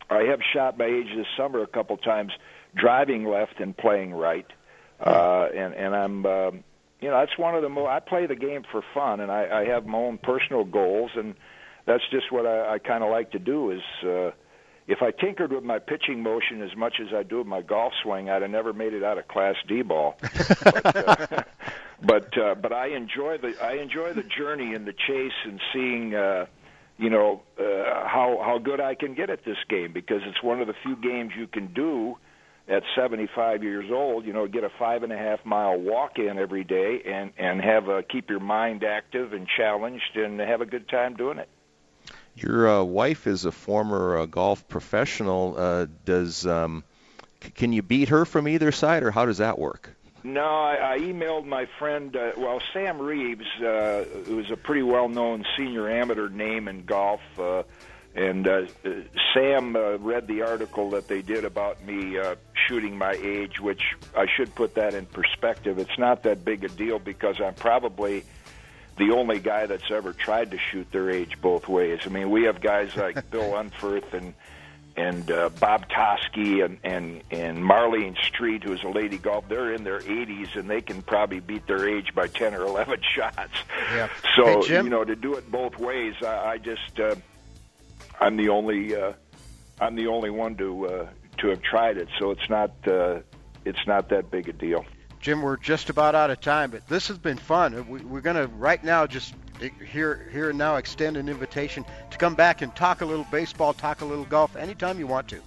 [0.09, 2.31] I have shot my age this summer a couple times,
[2.73, 4.47] driving left and playing right,
[4.99, 6.25] uh, and and I'm.
[6.25, 6.51] Uh,
[6.99, 9.61] you know, that's one of the mo- I play the game for fun, and I,
[9.61, 11.35] I have my own personal goals, and
[11.87, 13.71] that's just what I, I kind of like to do.
[13.71, 14.31] Is uh,
[14.87, 17.93] if I tinkered with my pitching motion as much as I do with my golf
[18.03, 20.17] swing, I'd have never made it out of Class D ball.
[20.63, 21.43] but uh,
[22.03, 26.13] but, uh, but I enjoy the I enjoy the journey and the chase and seeing.
[26.13, 26.45] Uh,
[26.99, 30.61] you know uh, how how good I can get at this game because it's one
[30.61, 32.17] of the few games you can do
[32.67, 34.25] at 75 years old.
[34.25, 37.61] You know, get a five and a half mile walk in every day and and
[37.61, 41.49] have a keep your mind active and challenged and have a good time doing it.
[42.37, 45.55] Your uh, wife is a former uh, golf professional.
[45.57, 46.83] Uh, does um,
[47.43, 49.89] c- can you beat her from either side, or how does that work?
[50.23, 55.45] No, I, I emailed my friend, uh, well, Sam Reeves, uh, who's a pretty well-known
[55.55, 57.63] senior amateur name in golf, uh,
[58.13, 58.65] and uh,
[59.33, 62.35] Sam uh, read the article that they did about me uh,
[62.67, 63.81] shooting my age, which
[64.15, 65.79] I should put that in perspective.
[65.79, 68.25] It's not that big a deal because I'm probably
[68.97, 71.99] the only guy that's ever tried to shoot their age both ways.
[72.05, 74.33] I mean, we have guys like Bill Unferth and
[74.95, 79.47] and uh, Bob Toski and and and Marlene Streit, who's a lady golf.
[79.47, 83.01] They're in their 80s and they can probably beat their age by 10 or 11
[83.15, 83.53] shots.
[83.93, 84.09] Yeah.
[84.35, 87.15] So Hey, you know, to do it both ways, I, I just uh,
[88.19, 89.13] I'm the only uh,
[89.79, 91.07] I'm the only one to uh,
[91.37, 92.09] to have tried it.
[92.17, 93.19] So it's not uh,
[93.65, 94.85] it's not that big a deal.
[95.19, 97.73] Jim, we're just about out of time, but this has been fun.
[97.73, 101.27] Uh, we, we're going to right now just uh, here here and now extend an
[101.27, 105.07] invitation to come back and talk a little baseball, talk a little golf anytime you
[105.07, 105.39] want to.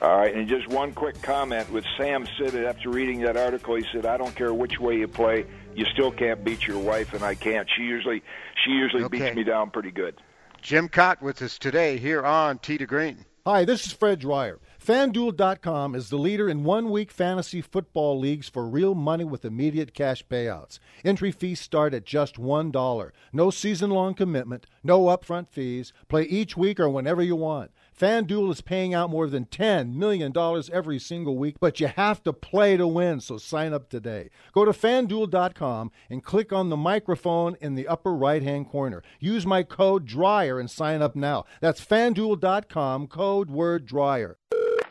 [0.00, 3.76] All right, and just one quick comment with Sam said it after reading that article.
[3.76, 7.14] He said, "I don't care which way you play, you still can't beat your wife,
[7.14, 7.68] and I can't.
[7.76, 8.22] She usually
[8.64, 9.18] she usually Okay.
[9.18, 10.16] beats me down pretty good."
[10.60, 13.24] Jim Kaat with us today here on Tee to Green.
[13.46, 14.58] Hi, this is Fred Dryer.
[14.84, 19.94] FanDuel.com is the leader in one week fantasy football leagues for real money with immediate
[19.94, 20.80] cash payouts.
[21.04, 23.10] Entry fees start at just $1.
[23.32, 25.92] No season long commitment, no upfront fees.
[26.08, 27.70] Play each week or whenever you want.
[27.96, 30.32] FanDuel is paying out more than $10 million
[30.72, 34.30] every single week, but you have to play to win, so sign up today.
[34.50, 39.04] Go to fanduel.com and click on the microphone in the upper right hand corner.
[39.20, 41.44] Use my code DRYER and sign up now.
[41.60, 44.38] That's fanduel.com, code word DRYER.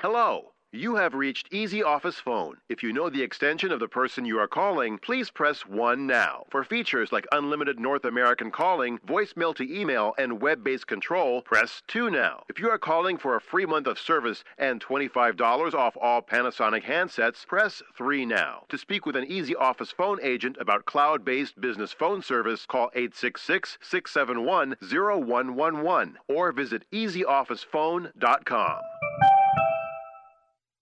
[0.01, 0.53] Hello.
[0.71, 2.57] You have reached Easy Office Phone.
[2.67, 6.45] If you know the extension of the person you are calling, please press 1 now.
[6.49, 11.83] For features like unlimited North American calling, voicemail to email, and web based control, press
[11.87, 12.41] 2 now.
[12.49, 16.83] If you are calling for a free month of service and $25 off all Panasonic
[16.83, 18.63] handsets, press 3 now.
[18.69, 22.89] To speak with an Easy Office Phone agent about cloud based business phone service, call
[22.95, 28.81] 866 671 0111 or visit easyofficephone.com.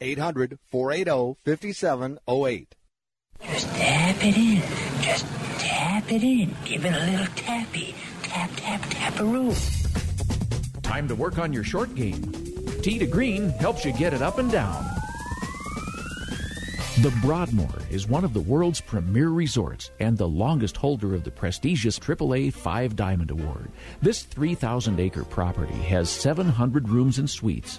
[0.00, 2.74] 800 480 5708.
[3.44, 4.62] Just tap it in.
[5.02, 5.26] Just
[5.58, 6.54] tap it in.
[6.64, 7.94] Give it a little tappy.
[8.22, 10.82] Tap, tap, tap a taparoo.
[10.82, 12.32] Time to work on your short game.
[12.82, 14.84] Tee to Green helps you get it up and down.
[17.02, 21.30] The Broadmoor is one of the world's premier resorts and the longest holder of the
[21.30, 23.70] prestigious AAA Five Diamond Award.
[24.02, 27.78] This 3,000 acre property has 700 rooms and suites,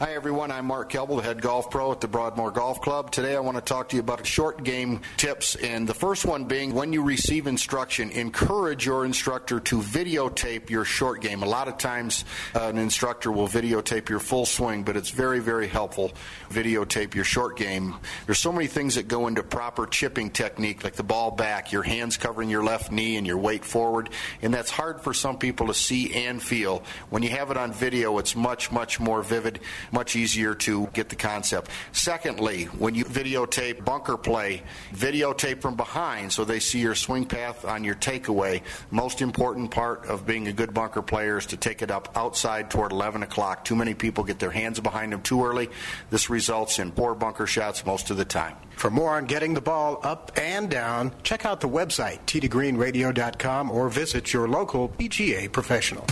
[0.00, 0.52] Hi, everyone.
[0.52, 3.10] I'm Mark Kelble, the head golf pro at the Broadmoor Golf Club.
[3.10, 5.56] Today, I want to talk to you about short game tips.
[5.56, 10.84] And the first one being when you receive instruction, encourage your instructor to videotape your
[10.84, 11.42] short game.
[11.42, 12.24] A lot of times,
[12.54, 16.12] uh, an instructor will videotape your full swing, but it's very, very helpful.
[16.48, 17.96] Videotape your short game.
[18.26, 21.82] There's so many things that go into proper chipping technique, like the ball back, your
[21.82, 24.10] hands covering your left knee, and your weight forward.
[24.42, 26.84] And that's hard for some people to see and feel.
[27.10, 29.58] When you have it on video, it's much, much more vivid
[29.92, 31.70] much easier to get the concept.
[31.92, 34.62] Secondly, when you videotape bunker play,
[34.92, 38.62] videotape from behind so they see your swing path on your takeaway.
[38.90, 42.70] Most important part of being a good bunker player is to take it up outside
[42.70, 43.64] toward 11 o'clock.
[43.64, 45.68] Too many people get their hands behind them too early.
[46.10, 48.56] This results in poor bunker shots most of the time.
[48.78, 53.88] For more on getting the ball up and down, check out the website, teetogreenradio.com, or
[53.88, 56.06] visit your local PGA professional.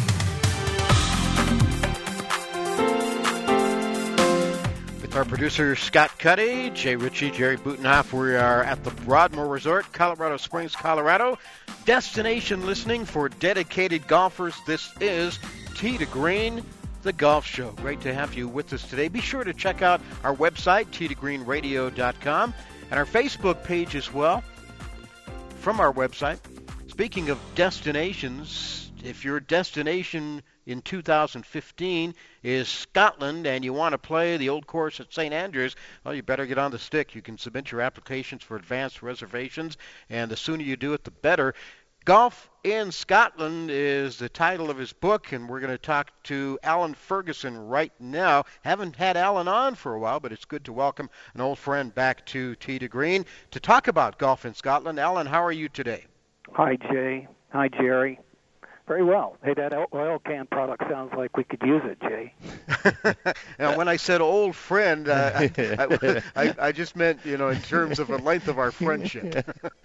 [5.17, 8.13] Our producer Scott Cuddy, Jay Ritchie, Jerry Butenhoff.
[8.13, 11.39] We are at the Broadmoor Resort, Colorado Springs, Colorado.
[11.87, 14.55] Destination listening for dedicated golfers.
[14.67, 15.39] This is
[15.75, 16.63] Tee to Green,
[17.03, 17.71] the golf show.
[17.71, 19.09] Great to have you with us today.
[19.09, 22.55] Be sure to check out our website, teetogreenradio.com,
[22.91, 24.45] and our Facebook page as well
[25.61, 26.39] from our website.
[26.89, 34.37] Speaking of destinations, if your destination in 2015 is Scotland and you want to play
[34.37, 35.33] the old course at St.
[35.33, 37.15] Andrews, well, you better get on the stick.
[37.15, 39.77] You can submit your applications for advanced reservations,
[40.11, 41.55] and the sooner you do it, the better.
[42.05, 46.57] Golf in Scotland is the title of his book, and we're going to talk to
[46.63, 48.45] Alan Ferguson right now.
[48.63, 51.93] Haven't had Alan on for a while, but it's good to welcome an old friend
[51.93, 55.01] back to Tee to Green to talk about golf in Scotland.
[55.01, 56.07] Alan, how are you today?
[56.53, 57.27] Hi, Jay.
[57.51, 58.21] Hi, Jerry.
[58.87, 59.37] Very well.
[59.43, 62.33] Hey, that oil can product sounds like we could use it, Jay.
[63.59, 67.61] now, when I said old friend, uh, I, I, I, just meant, you know, in
[67.63, 69.45] terms of the length of our friendship.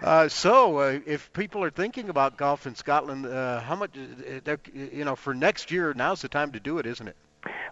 [0.00, 4.56] uh, so, uh, if people are thinking about golf in Scotland, uh, how much, uh,
[4.72, 7.16] you know, for next year, now's the time to do it, isn't it?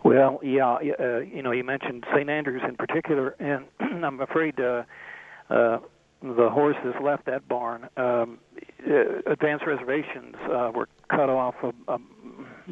[0.02, 2.28] Well, yeah, uh, you know, you mentioned St.
[2.28, 3.66] Andrews in particular, and
[4.04, 4.82] I'm afraid uh,
[5.50, 5.78] uh,
[6.34, 7.88] the horses left that barn.
[7.96, 8.38] Um,
[8.88, 11.98] uh, advance reservations uh, were cut off a, a,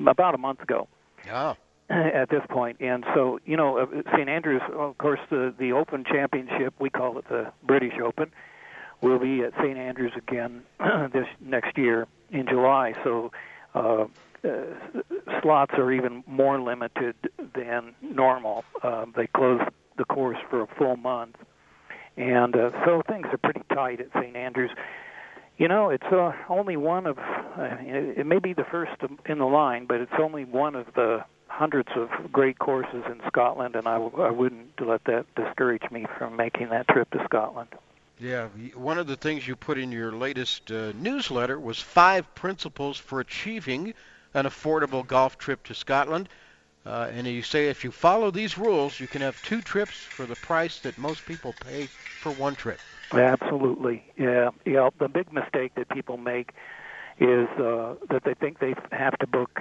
[0.00, 0.88] about a month ago.
[1.26, 1.54] Yeah.
[1.90, 6.02] At this point, and so you know, uh, St Andrews, of course, the the Open
[6.02, 8.32] Championship, we call it the British Open,
[9.02, 10.62] will be at St Andrews again
[11.12, 12.94] this next year in July.
[13.04, 13.32] So.
[13.74, 14.06] Uh,
[14.44, 14.50] uh,
[15.42, 17.16] slots are even more limited
[17.54, 18.62] than normal.
[18.82, 19.60] Uh, they close
[19.96, 21.36] the course for a full month,
[22.16, 24.70] and uh, so things are pretty tight at St Andrews.
[25.56, 28.92] You know, it's uh, only one of, uh, it may be the first
[29.26, 33.76] in the line, but it's only one of the hundreds of great courses in Scotland,
[33.76, 37.68] and I wouldn't let that discourage me from making that trip to Scotland.
[38.18, 42.98] Yeah, one of the things you put in your latest uh, newsletter was five principles
[42.98, 43.94] for achieving
[44.34, 46.28] an affordable golf trip to Scotland.
[46.86, 50.26] Uh, and you say if you follow these rules, you can have two trips for
[50.26, 52.80] the price that most people pay for one trip.
[53.12, 54.50] Absolutely, yeah.
[54.66, 54.90] Yeah.
[54.98, 56.52] The big mistake that people make
[57.18, 59.60] is uh, that they think they have to book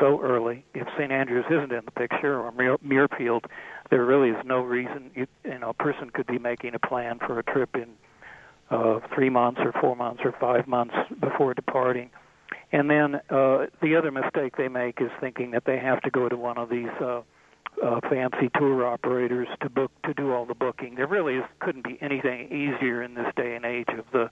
[0.00, 0.64] so early.
[0.74, 1.10] If St.
[1.10, 3.44] Andrews isn't in the picture or Muirfield,
[3.90, 5.10] there really is no reason.
[5.14, 7.88] You, you know, a person could be making a plan for a trip in
[8.70, 12.10] uh, three months or four months or five months before departing
[12.72, 16.28] and then uh, the other mistake they make is thinking that they have to go
[16.28, 17.20] to one of these uh,
[17.82, 20.94] uh, fancy tour operators to book to do all the booking.
[20.94, 24.30] There really is, couldn't be anything easier in this day and age of the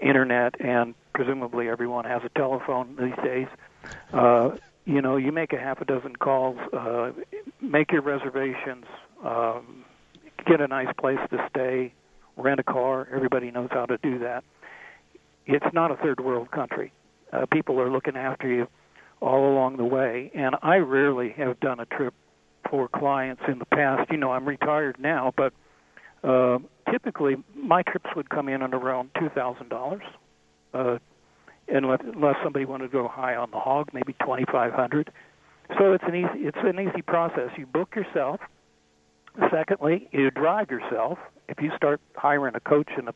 [0.00, 3.48] internet, and presumably everyone has a telephone these days.
[4.12, 4.50] Uh,
[4.84, 7.10] you know, you make a half a dozen calls, uh,
[7.60, 8.84] make your reservations,
[9.24, 9.84] um,
[10.46, 11.92] get a nice place to stay,
[12.36, 13.08] rent a car.
[13.12, 14.44] Everybody knows how to do that.
[15.46, 16.92] It's not a third world country
[17.32, 18.66] uh, people are looking after you
[19.20, 20.30] all along the way.
[20.34, 22.14] And I rarely have done a trip
[22.68, 24.10] for clients in the past.
[24.10, 25.52] You know, I'm retired now, but
[26.24, 26.58] uh,
[26.90, 30.02] typically my trips would come in at around two thousand dollars,
[30.74, 30.98] uh,
[31.68, 35.12] unless, unless somebody wanted to go high on the hog, maybe twenty five hundred.
[35.78, 37.50] So it's an easy it's an easy process.
[37.56, 38.40] You book yourself.
[39.50, 41.18] Secondly, you drive yourself.
[41.48, 43.14] If you start hiring a coach and a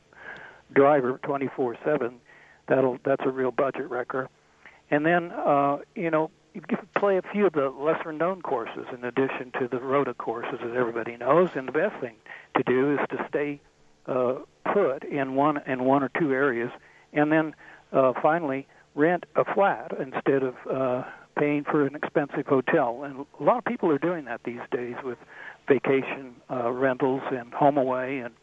[0.72, 2.20] driver twenty four seven,
[2.68, 4.28] that'll that's a real budget wrecker.
[4.90, 6.62] and then uh, you know you
[6.96, 10.74] play a few of the lesser known courses in addition to the rota courses that
[10.74, 11.50] everybody knows.
[11.54, 12.14] And the best thing
[12.56, 13.60] to do is to stay
[14.06, 14.36] uh,
[14.72, 16.70] put in one in one or two areas,
[17.12, 17.54] and then
[17.92, 21.04] uh, finally rent a flat instead of uh,
[21.38, 23.02] paying for an expensive hotel.
[23.04, 25.18] And a lot of people are doing that these days with
[25.68, 28.34] vacation uh, rentals and HomeAway and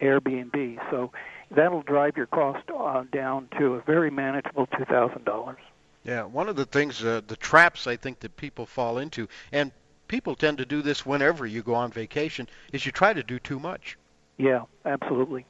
[0.00, 0.78] Airbnb.
[0.90, 1.12] So
[1.50, 5.58] that'll drive your cost uh, down to a very manageable two thousand dollars.
[6.04, 9.70] Yeah, one of the things, uh, the traps I think that people fall into, and
[10.08, 13.38] people tend to do this whenever you go on vacation, is you try to do
[13.38, 13.98] too much.
[14.38, 15.44] Yeah, absolutely.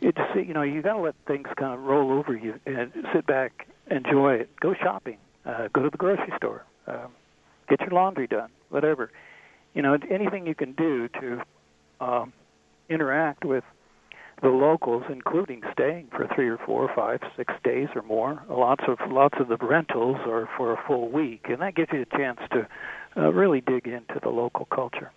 [0.00, 3.26] It's you know you got to let things kind of roll over you and sit
[3.26, 7.12] back, enjoy it, go shopping, uh, go to the grocery store, um,
[7.68, 9.10] get your laundry done, whatever.
[9.74, 11.42] You know anything you can do to
[12.00, 12.32] um,
[12.88, 13.64] interact with
[14.42, 18.42] the locals, including staying for three or four or five, six days or more.
[18.48, 22.02] Lots of lots of the rentals are for a full week, and that gives you
[22.02, 22.66] a chance to
[23.16, 25.12] uh, really dig into the local culture.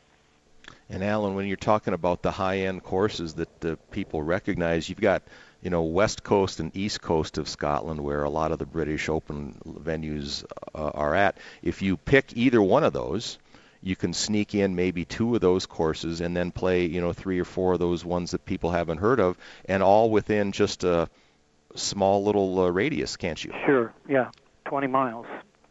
[0.90, 5.24] And Alan, when you're talking about the high-end courses that the people recognize, you've got
[5.64, 9.10] you know west coast and east coast of Scotland where a lot of the British
[9.10, 10.46] Open venues
[10.76, 11.38] uh, are at.
[11.64, 13.40] If you pick either one of those,
[13.86, 17.40] you can sneak in maybe two of those courses and then play, you know, three
[17.40, 21.08] or four of those ones that people haven't heard of, and all within just a
[21.76, 23.54] small little uh, radius, can't you?
[23.64, 23.94] Sure.
[24.10, 24.32] Yeah,
[24.66, 25.28] 20 miles,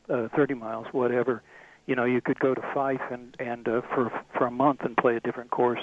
[0.08, 1.42] uh, 30 miles, whatever.
[1.86, 4.96] You know, you could go to Fife and and uh, for for a month and
[4.96, 5.82] play a different course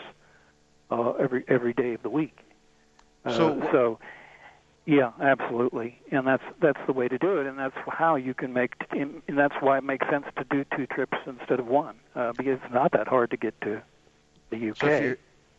[0.89, 2.37] uh, every every day of the week.
[3.25, 3.99] Uh, so so
[4.85, 8.51] yeah, absolutely, and that's that's the way to do it, and that's how you can
[8.51, 12.33] make, and that's why it makes sense to do two trips instead of one, uh,
[12.33, 13.81] because it's not that hard to get to
[14.49, 14.77] the UK.
[14.77, 15.17] So if you're,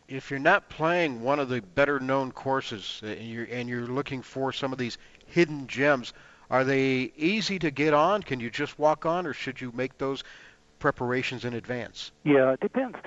[0.09, 3.87] if you're not playing one of the better known courses, uh, and you're and you're
[3.87, 6.11] looking for some of these hidden gems,
[6.49, 8.23] are they easy to get on?
[8.23, 10.25] Can you just walk on, or should you make those
[10.79, 12.11] preparations in advance?
[12.25, 12.97] Yeah, it depends.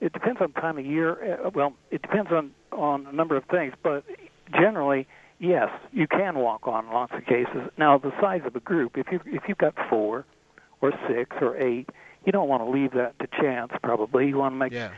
[0.00, 1.40] It depends on time of year.
[1.44, 4.04] Uh, well, it depends on on a number of things, but
[4.52, 5.08] generally
[5.38, 7.70] yes, you can walk on lots of cases.
[7.78, 10.24] Now, the size of a group, if you if you've got four
[10.80, 11.88] or six or eight,
[12.24, 13.72] you don't want to leave that to chance.
[13.82, 14.92] Probably you want to make yeah.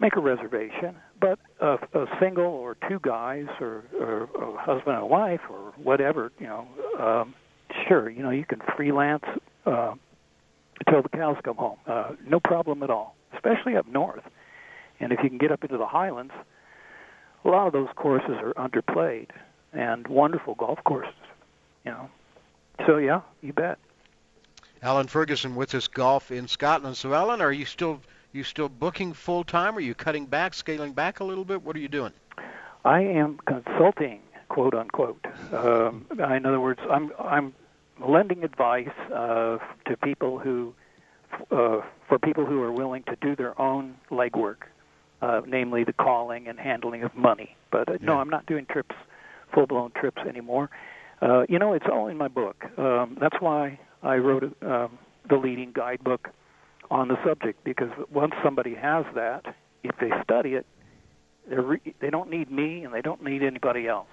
[0.00, 0.96] make a reservation.
[1.20, 6.30] But a, a single or two guys or, or a husband and wife or whatever,
[6.38, 6.68] you know,
[7.00, 7.34] um,
[7.88, 9.24] sure, you know, you can freelance
[9.64, 9.94] uh,
[10.84, 11.78] until the cows come home.
[11.86, 14.24] Uh, no problem at all, especially up north.
[15.00, 16.32] And if you can get up into the highlands,
[17.44, 19.28] a lot of those courses are underplayed
[19.76, 21.14] and wonderful golf courses.
[21.84, 22.10] You know,
[22.86, 23.78] so yeah, you bet.
[24.82, 26.96] Alan Ferguson with us, golf in Scotland.
[26.96, 28.00] So, Alan, are you still
[28.32, 29.76] you still booking full time?
[29.76, 31.62] Are you cutting back, scaling back a little bit?
[31.62, 32.12] What are you doing?
[32.84, 35.24] I am consulting, quote unquote.
[35.52, 37.54] Um, in other words, I'm I'm
[38.06, 40.74] lending advice uh, to people who,
[41.50, 44.68] uh, for people who are willing to do their own legwork,
[45.22, 47.56] uh, namely the calling and handling of money.
[47.70, 47.98] But uh, yeah.
[48.02, 48.94] no, I'm not doing trips
[49.52, 50.70] full blown trips anymore.
[51.22, 52.64] Uh, you know, it's all in my book.
[52.78, 56.28] Um, that's why I wrote um, the leading guidebook
[56.90, 59.42] on the subject because once somebody has that,
[59.82, 60.66] if they study it,
[61.48, 64.08] they re- they don't need me and they don't need anybody else.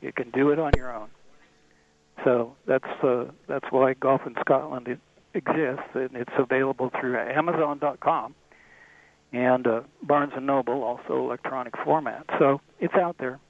[0.00, 1.08] You can do it on your own.
[2.24, 4.86] So that's uh, that's why Golf in Scotland
[5.34, 8.34] exists, and it's available through Amazon.com
[9.32, 12.24] and uh, Barnes and Noble, also electronic format.
[12.38, 13.40] So it's out there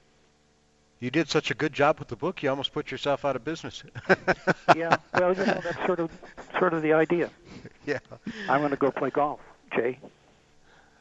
[1.05, 3.45] you did such a good job with the book, you almost put yourself out of
[3.45, 3.83] business.
[4.75, 6.09] yeah, well, you know, that's sort of
[6.57, 7.29] sort of the idea.
[7.85, 7.99] Yeah.
[8.49, 9.39] I'm going to go play golf,
[9.75, 9.99] Jay.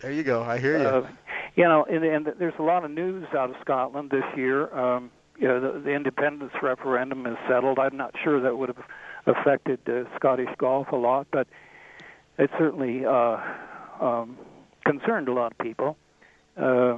[0.02, 0.42] There you go.
[0.42, 0.86] I hear you.
[0.86, 1.08] Uh,
[1.56, 4.70] you know, and, and there's a lot of news out of Scotland this year.
[4.78, 7.78] Um, you know, the, the independence referendum is settled.
[7.78, 8.84] I'm not sure that would have
[9.26, 11.48] affected uh, Scottish golf a lot, but
[12.36, 13.38] it certainly uh,
[13.98, 14.36] um,
[14.84, 15.96] concerned a lot of people.
[16.58, 16.93] Um,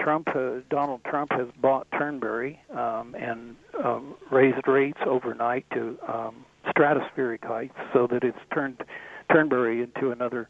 [0.00, 6.44] Trump, uh, Donald Trump, has bought Turnberry um, and um, raised rates overnight to um,
[6.66, 8.82] stratospheric heights, so that it's turned
[9.30, 10.48] Turnberry into another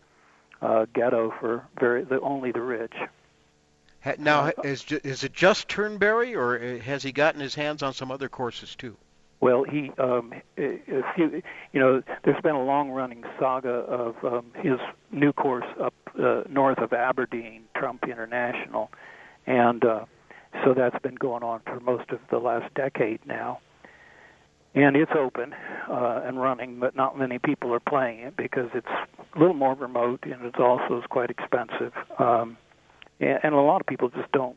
[0.62, 2.94] uh, ghetto for very the, only the rich.
[4.18, 8.11] Now, is is it just Turnberry, or uh, has he gotten his hands on some
[8.11, 8.96] other courses too?
[9.40, 11.42] Well, he, um, if you,
[11.72, 14.78] you know, there's been a long-running saga of um, his
[15.12, 18.90] new course up uh, north of Aberdeen, Trump International,
[19.51, 20.05] and uh,
[20.64, 23.59] so that's been going on for most of the last decade now.
[24.76, 25.53] And it's open
[25.88, 29.74] uh, and running, but not many people are playing it because it's a little more
[29.74, 31.92] remote and it's also is quite expensive.
[32.20, 32.57] Um,
[33.18, 34.57] and, and a lot of people just don't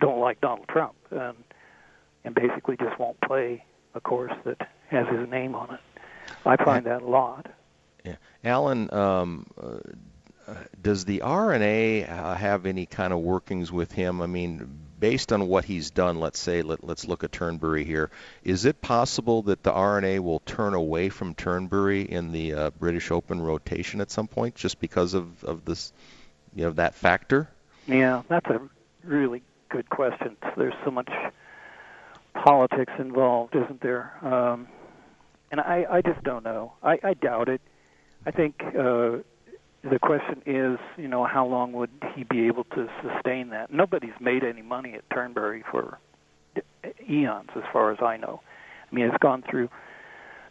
[0.00, 1.36] don't like Donald Trump and
[2.24, 3.64] and basically just won't play
[3.94, 5.80] a course that has his name on it.
[6.44, 7.46] I find that a lot.
[8.04, 8.16] Yeah.
[8.42, 9.78] Alan, um, uh,
[10.80, 14.20] does the R&A uh, have any kind of workings with him?
[14.20, 14.68] I mean,
[14.98, 18.10] based on what he's done, let's say, let, us look at Turnberry here.
[18.44, 23.10] Is it possible that the R&A will turn away from Turnberry in the uh, British
[23.10, 25.92] Open rotation at some point, just because of, of this,
[26.54, 27.48] you know, that factor?
[27.86, 28.60] Yeah, that's a
[29.04, 30.36] really good question.
[30.56, 31.10] There's so much
[32.34, 34.12] politics involved, isn't there?
[34.22, 34.68] Um,
[35.50, 36.72] and I, I just don't know.
[36.82, 37.60] I, I doubt it.
[38.24, 39.18] I think uh,
[39.90, 43.72] the question is, you know, how long would he be able to sustain that?
[43.72, 45.98] Nobody's made any money at Turnberry for
[47.08, 48.40] eons, as far as I know.
[48.90, 49.68] I mean, it's gone through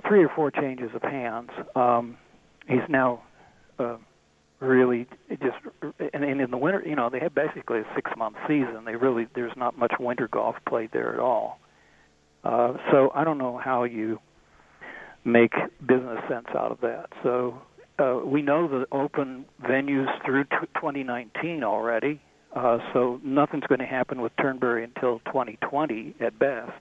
[0.07, 1.49] three or four changes of hands.
[1.75, 2.17] Um,
[2.67, 3.23] he's now
[3.79, 3.97] uh,
[4.59, 5.57] really just,
[6.13, 8.83] and, and in the winter, you know, they have basically a six-month season.
[8.85, 11.59] They really, there's not much winter golf played there at all.
[12.43, 14.19] Uh, so I don't know how you
[15.23, 15.53] make
[15.85, 17.07] business sense out of that.
[17.23, 17.59] So
[17.97, 22.19] uh, we know the open venues through t- 2019 already,
[22.53, 26.71] uh, so nothing's going to happen with Turnberry until 2020 at best.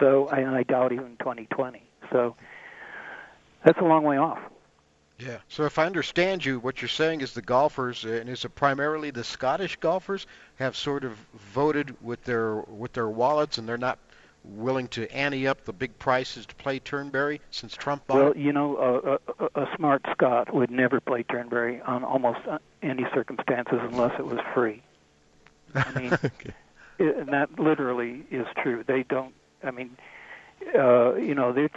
[0.00, 1.82] So, and I doubt even 2020.
[2.10, 2.36] So
[3.64, 4.38] that's a long way off.
[5.18, 5.38] Yeah.
[5.48, 8.54] So if I understand you, what you're saying is the golfers, uh, and is it
[8.54, 10.26] primarily the Scottish golfers,
[10.56, 11.18] have sort of
[11.52, 13.98] voted with their with their wallets, and they're not
[14.44, 18.36] willing to ante up the big prices to play Turnberry since Trump bought well, it?
[18.38, 22.40] you know, a, a, a smart Scot would never play Turnberry on almost
[22.82, 24.82] any circumstances unless it was free.
[25.74, 26.54] I mean, okay.
[26.98, 28.84] it, and that literally is true.
[28.86, 29.34] They don't.
[29.62, 29.96] I mean,
[30.74, 31.68] uh, you know, they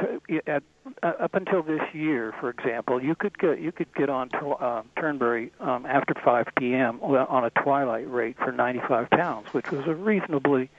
[0.48, 0.64] at
[1.04, 4.52] uh, up until this year, for example, you could get you could get on to,
[4.52, 7.00] uh, Turnberry um, after 5 p.m.
[7.02, 10.70] on a twilight rate for 95 pounds, which was a reasonably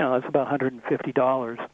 [0.00, 1.68] you know, that's about $150.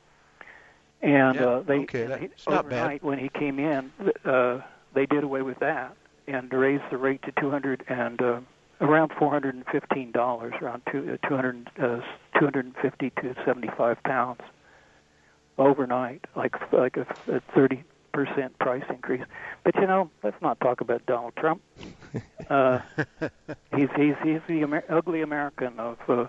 [1.01, 3.09] And yeah, uh, they okay, that's not overnight bad.
[3.09, 3.93] when he came in,
[4.25, 4.63] uh,
[4.95, 5.97] they did away with that
[6.27, 8.41] and raised the rate to 200 and uh,
[8.81, 12.01] around $415, around two, uh, 200, uh,
[12.41, 14.41] 250 to 75 pounds
[15.57, 19.23] overnight, like like a, a 30 percent price increase.
[19.63, 21.63] But you know, let's not talk about Donald Trump.
[22.49, 22.81] Uh,
[23.75, 25.99] he's he's he's the Amer- ugly American of.
[26.09, 26.27] Uh,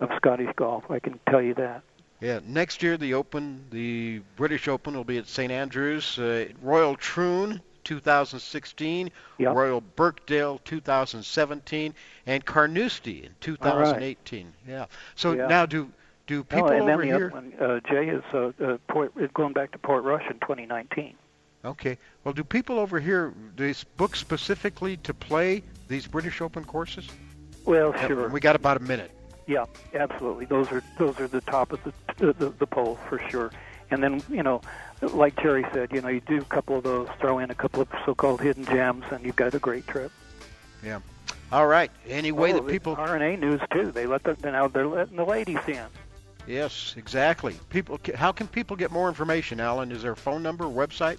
[0.00, 0.84] of Scottish golf.
[0.90, 1.82] I can tell you that.
[2.20, 6.18] Yeah, next year the Open, the British Open, will be at St Andrews.
[6.18, 9.54] Uh, Royal Troon 2016, yep.
[9.54, 11.94] Royal Birkdale 2017,
[12.26, 14.44] and Carnoustie in 2018.
[14.44, 14.54] Right.
[14.66, 14.86] Yeah.
[15.14, 15.46] So yeah.
[15.46, 15.90] now do
[16.26, 17.26] do people oh, and over then the here?
[17.26, 21.14] Other one, uh, Jay is uh, uh, Port, going back to Portrush in 2019.
[21.64, 21.98] Okay.
[22.24, 27.08] Well, do people over here do they book specifically to play these British Open courses?
[27.64, 28.28] Well, sure.
[28.28, 29.10] We got about a minute.
[29.46, 30.46] Yeah, absolutely.
[30.46, 33.52] Those are those are the top of the the, the poll for sure.
[33.90, 34.60] And then you know,
[35.00, 37.80] like Terry said, you know, you do a couple of those, throw in a couple
[37.82, 40.10] of so-called hidden gems, and you've got a great trip.
[40.82, 41.00] Yeah.
[41.52, 41.90] All right.
[42.08, 43.92] Any way oh, that people R&A news too.
[43.92, 45.86] They let the now they're letting the ladies in.
[46.46, 47.56] Yes, exactly.
[47.70, 49.58] People, how can people get more information?
[49.58, 51.18] Alan, is there a phone number, website?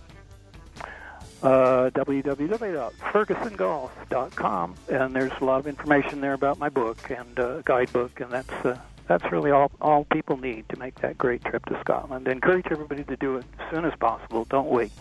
[1.44, 8.20] Uh, www.fergusongolf.com, and there's a lot of information there about my book and uh, guidebook,
[8.20, 8.78] and that's uh,
[9.08, 12.28] that's really all all people need to make that great trip to Scotland.
[12.28, 14.46] encourage everybody to do it as soon as possible.
[14.46, 14.92] Don't wait.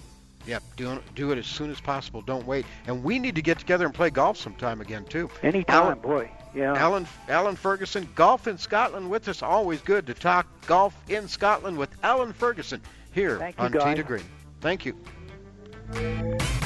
[0.47, 2.22] Yep, do do it as soon as possible.
[2.22, 2.66] Don't wait.
[2.87, 5.28] And we need to get together and play golf sometime again too.
[5.43, 6.30] Anytime, Alan, boy.
[6.55, 6.74] Yeah.
[6.74, 9.43] Alan Alan Ferguson, golf in Scotland with us.
[9.43, 12.80] Always good to talk golf in Scotland with Alan Ferguson
[13.12, 14.24] here Thank on to Green.
[14.61, 14.97] Thank you.
[15.89, 16.65] Música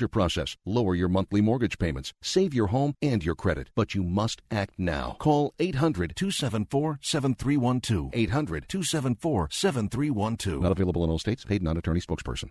[0.07, 4.41] process, lower your monthly mortgage payments, save your home and your credit, but you must
[4.51, 5.15] act now.
[5.19, 8.11] Call 800 274 7312.
[8.13, 10.61] 800 274 7312.
[10.61, 11.45] Not available in all states.
[11.45, 12.49] Paid non attorney spokesperson.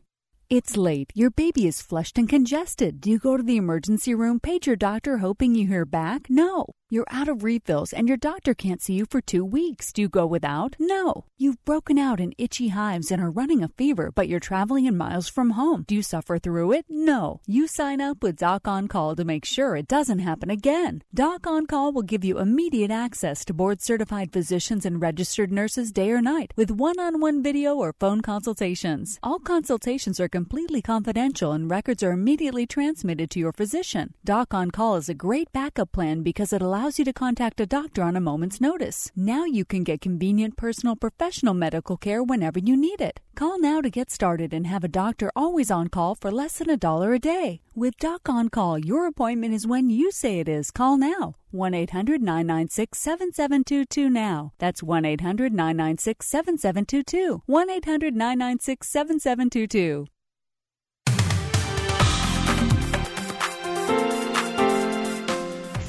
[0.48, 1.12] It's late.
[1.14, 3.00] Your baby is flushed and congested.
[3.00, 6.28] Do you go to the emergency room, page your doctor hoping you hear back?
[6.28, 6.66] No.
[6.92, 9.92] You're out of refills and your doctor can't see you for two weeks.
[9.92, 10.74] Do you go without?
[10.80, 11.24] No.
[11.38, 14.96] You've broken out in itchy hives and are running a fever, but you're traveling in
[14.96, 15.84] miles from home.
[15.86, 16.86] Do you suffer through it?
[16.88, 17.42] No.
[17.46, 21.04] You sign up with Doc On Call to make sure it doesn't happen again.
[21.14, 25.92] Doc On Call will give you immediate access to board certified physicians and registered nurses
[25.92, 29.20] day or night with one on one video or phone consultations.
[29.22, 34.14] All consultations are completely confidential and records are immediately transmitted to your physician.
[34.24, 37.66] Doc On Call is a great backup plan because it allows you to contact a
[37.66, 39.10] doctor on a moment's notice.
[39.14, 43.20] Now you can get convenient personal professional medical care whenever you need it.
[43.34, 46.70] Call now to get started and have a doctor always on call for less than
[46.70, 47.60] a dollar a day.
[47.74, 50.70] With Doc On Call, your appointment is when you say it is.
[50.70, 51.34] Call now.
[51.50, 54.52] 1 800 996 7722 now.
[54.58, 57.42] That's 1 800 996 7722.
[57.44, 60.06] 1 800 996 7722.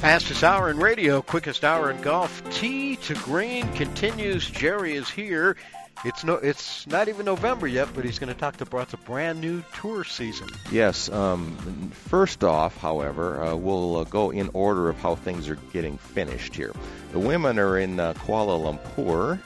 [0.02, 2.42] Fastest hour in radio, quickest hour in golf.
[2.50, 4.50] Tee to green continues.
[4.50, 5.56] Jerry is here.
[6.04, 9.40] It's no, it's not even November yet, but he's going to talk about a brand
[9.40, 10.48] new tour season.
[10.72, 11.08] Yes.
[11.08, 15.98] Um, first off, however, uh, we'll uh, go in order of how things are getting
[15.98, 16.72] finished here.
[17.12, 19.38] The women are in uh, Kuala Lumpur,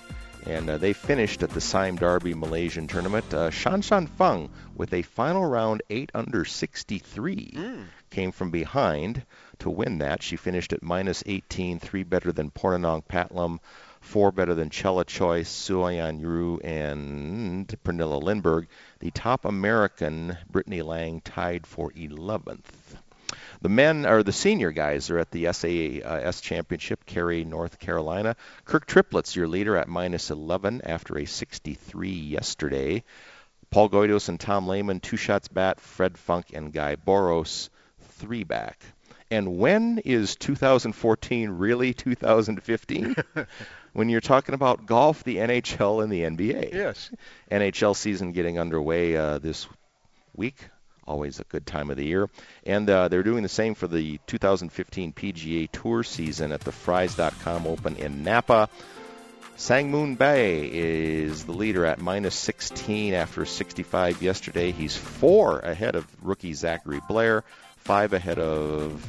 [0.46, 3.34] and uh, they finished at the Sime Darby Malaysian tournament.
[3.34, 7.84] Uh, Shan Shan Feng with a final round 8 under 63 Mm.
[8.08, 9.22] came from behind
[9.58, 10.22] to win that.
[10.22, 13.58] She finished at minus 18, three better than Pornanong Phatlum,
[14.00, 18.66] four better than Chella Choice, Suoyan Ru, and Pernilla Lindberg.
[19.00, 22.62] The top American, Brittany Lang, tied for 11th.
[23.62, 28.36] The men are the senior guys are at the SAS Championship, Cary, North Carolina.
[28.64, 33.02] Kirk Triplett's, your leader, at minus 11 after a 63 yesterday.
[33.70, 35.80] Paul Goydos and Tom Lehman, two shots bat.
[35.80, 37.68] Fred Funk and Guy Boros,
[38.18, 38.78] three back.
[39.30, 43.16] And when is 2014 really 2015?
[43.92, 46.72] when you're talking about golf, the NHL, and the NBA.
[46.72, 47.10] Yes.
[47.50, 49.66] NHL season getting underway uh, this
[50.36, 50.56] week.
[51.06, 52.28] Always a good time of the year.
[52.64, 57.66] And uh, they're doing the same for the 2015 PGA Tour season at the Frys.com
[57.66, 58.68] Open in Napa.
[59.58, 64.72] Sang Moon Bae is the leader at minus 16 after 65 yesterday.
[64.72, 67.42] He's four ahead of rookie Zachary Blair,
[67.86, 69.00] five ahead of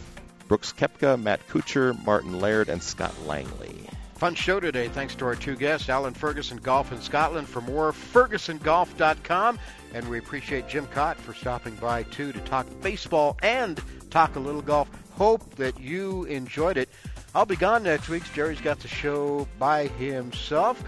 [0.47, 3.89] Brooks Koepka, Matt Kuchar, Martin Laird, and Scott Langley.
[4.13, 4.87] Fun show today.
[4.87, 7.49] Thanks to our two guests, Alan Ferguson Golf in Scotland.
[7.49, 9.57] For more, fergusongolf.com.
[9.95, 14.39] And we appreciate Jim Kaat for stopping by too to talk baseball and talk a
[14.39, 14.87] little golf.
[15.13, 16.87] Hope that you enjoyed it.
[17.33, 18.23] I'll be gone next week.
[18.31, 20.83] Jerry's got the show by himself.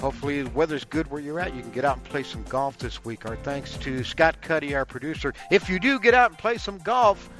[0.00, 1.54] Hopefully the weather's good where you're at.
[1.54, 3.24] You can get out and play some golf this week.
[3.26, 5.32] Our thanks to Scott Cuddy, our producer.
[5.50, 7.30] If you do get out and play some golf,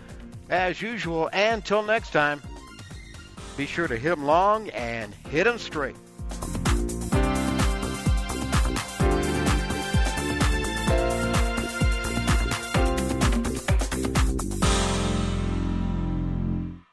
[0.49, 2.41] as usual, and until next time,
[3.57, 5.97] be sure to hit them long and hit them straight.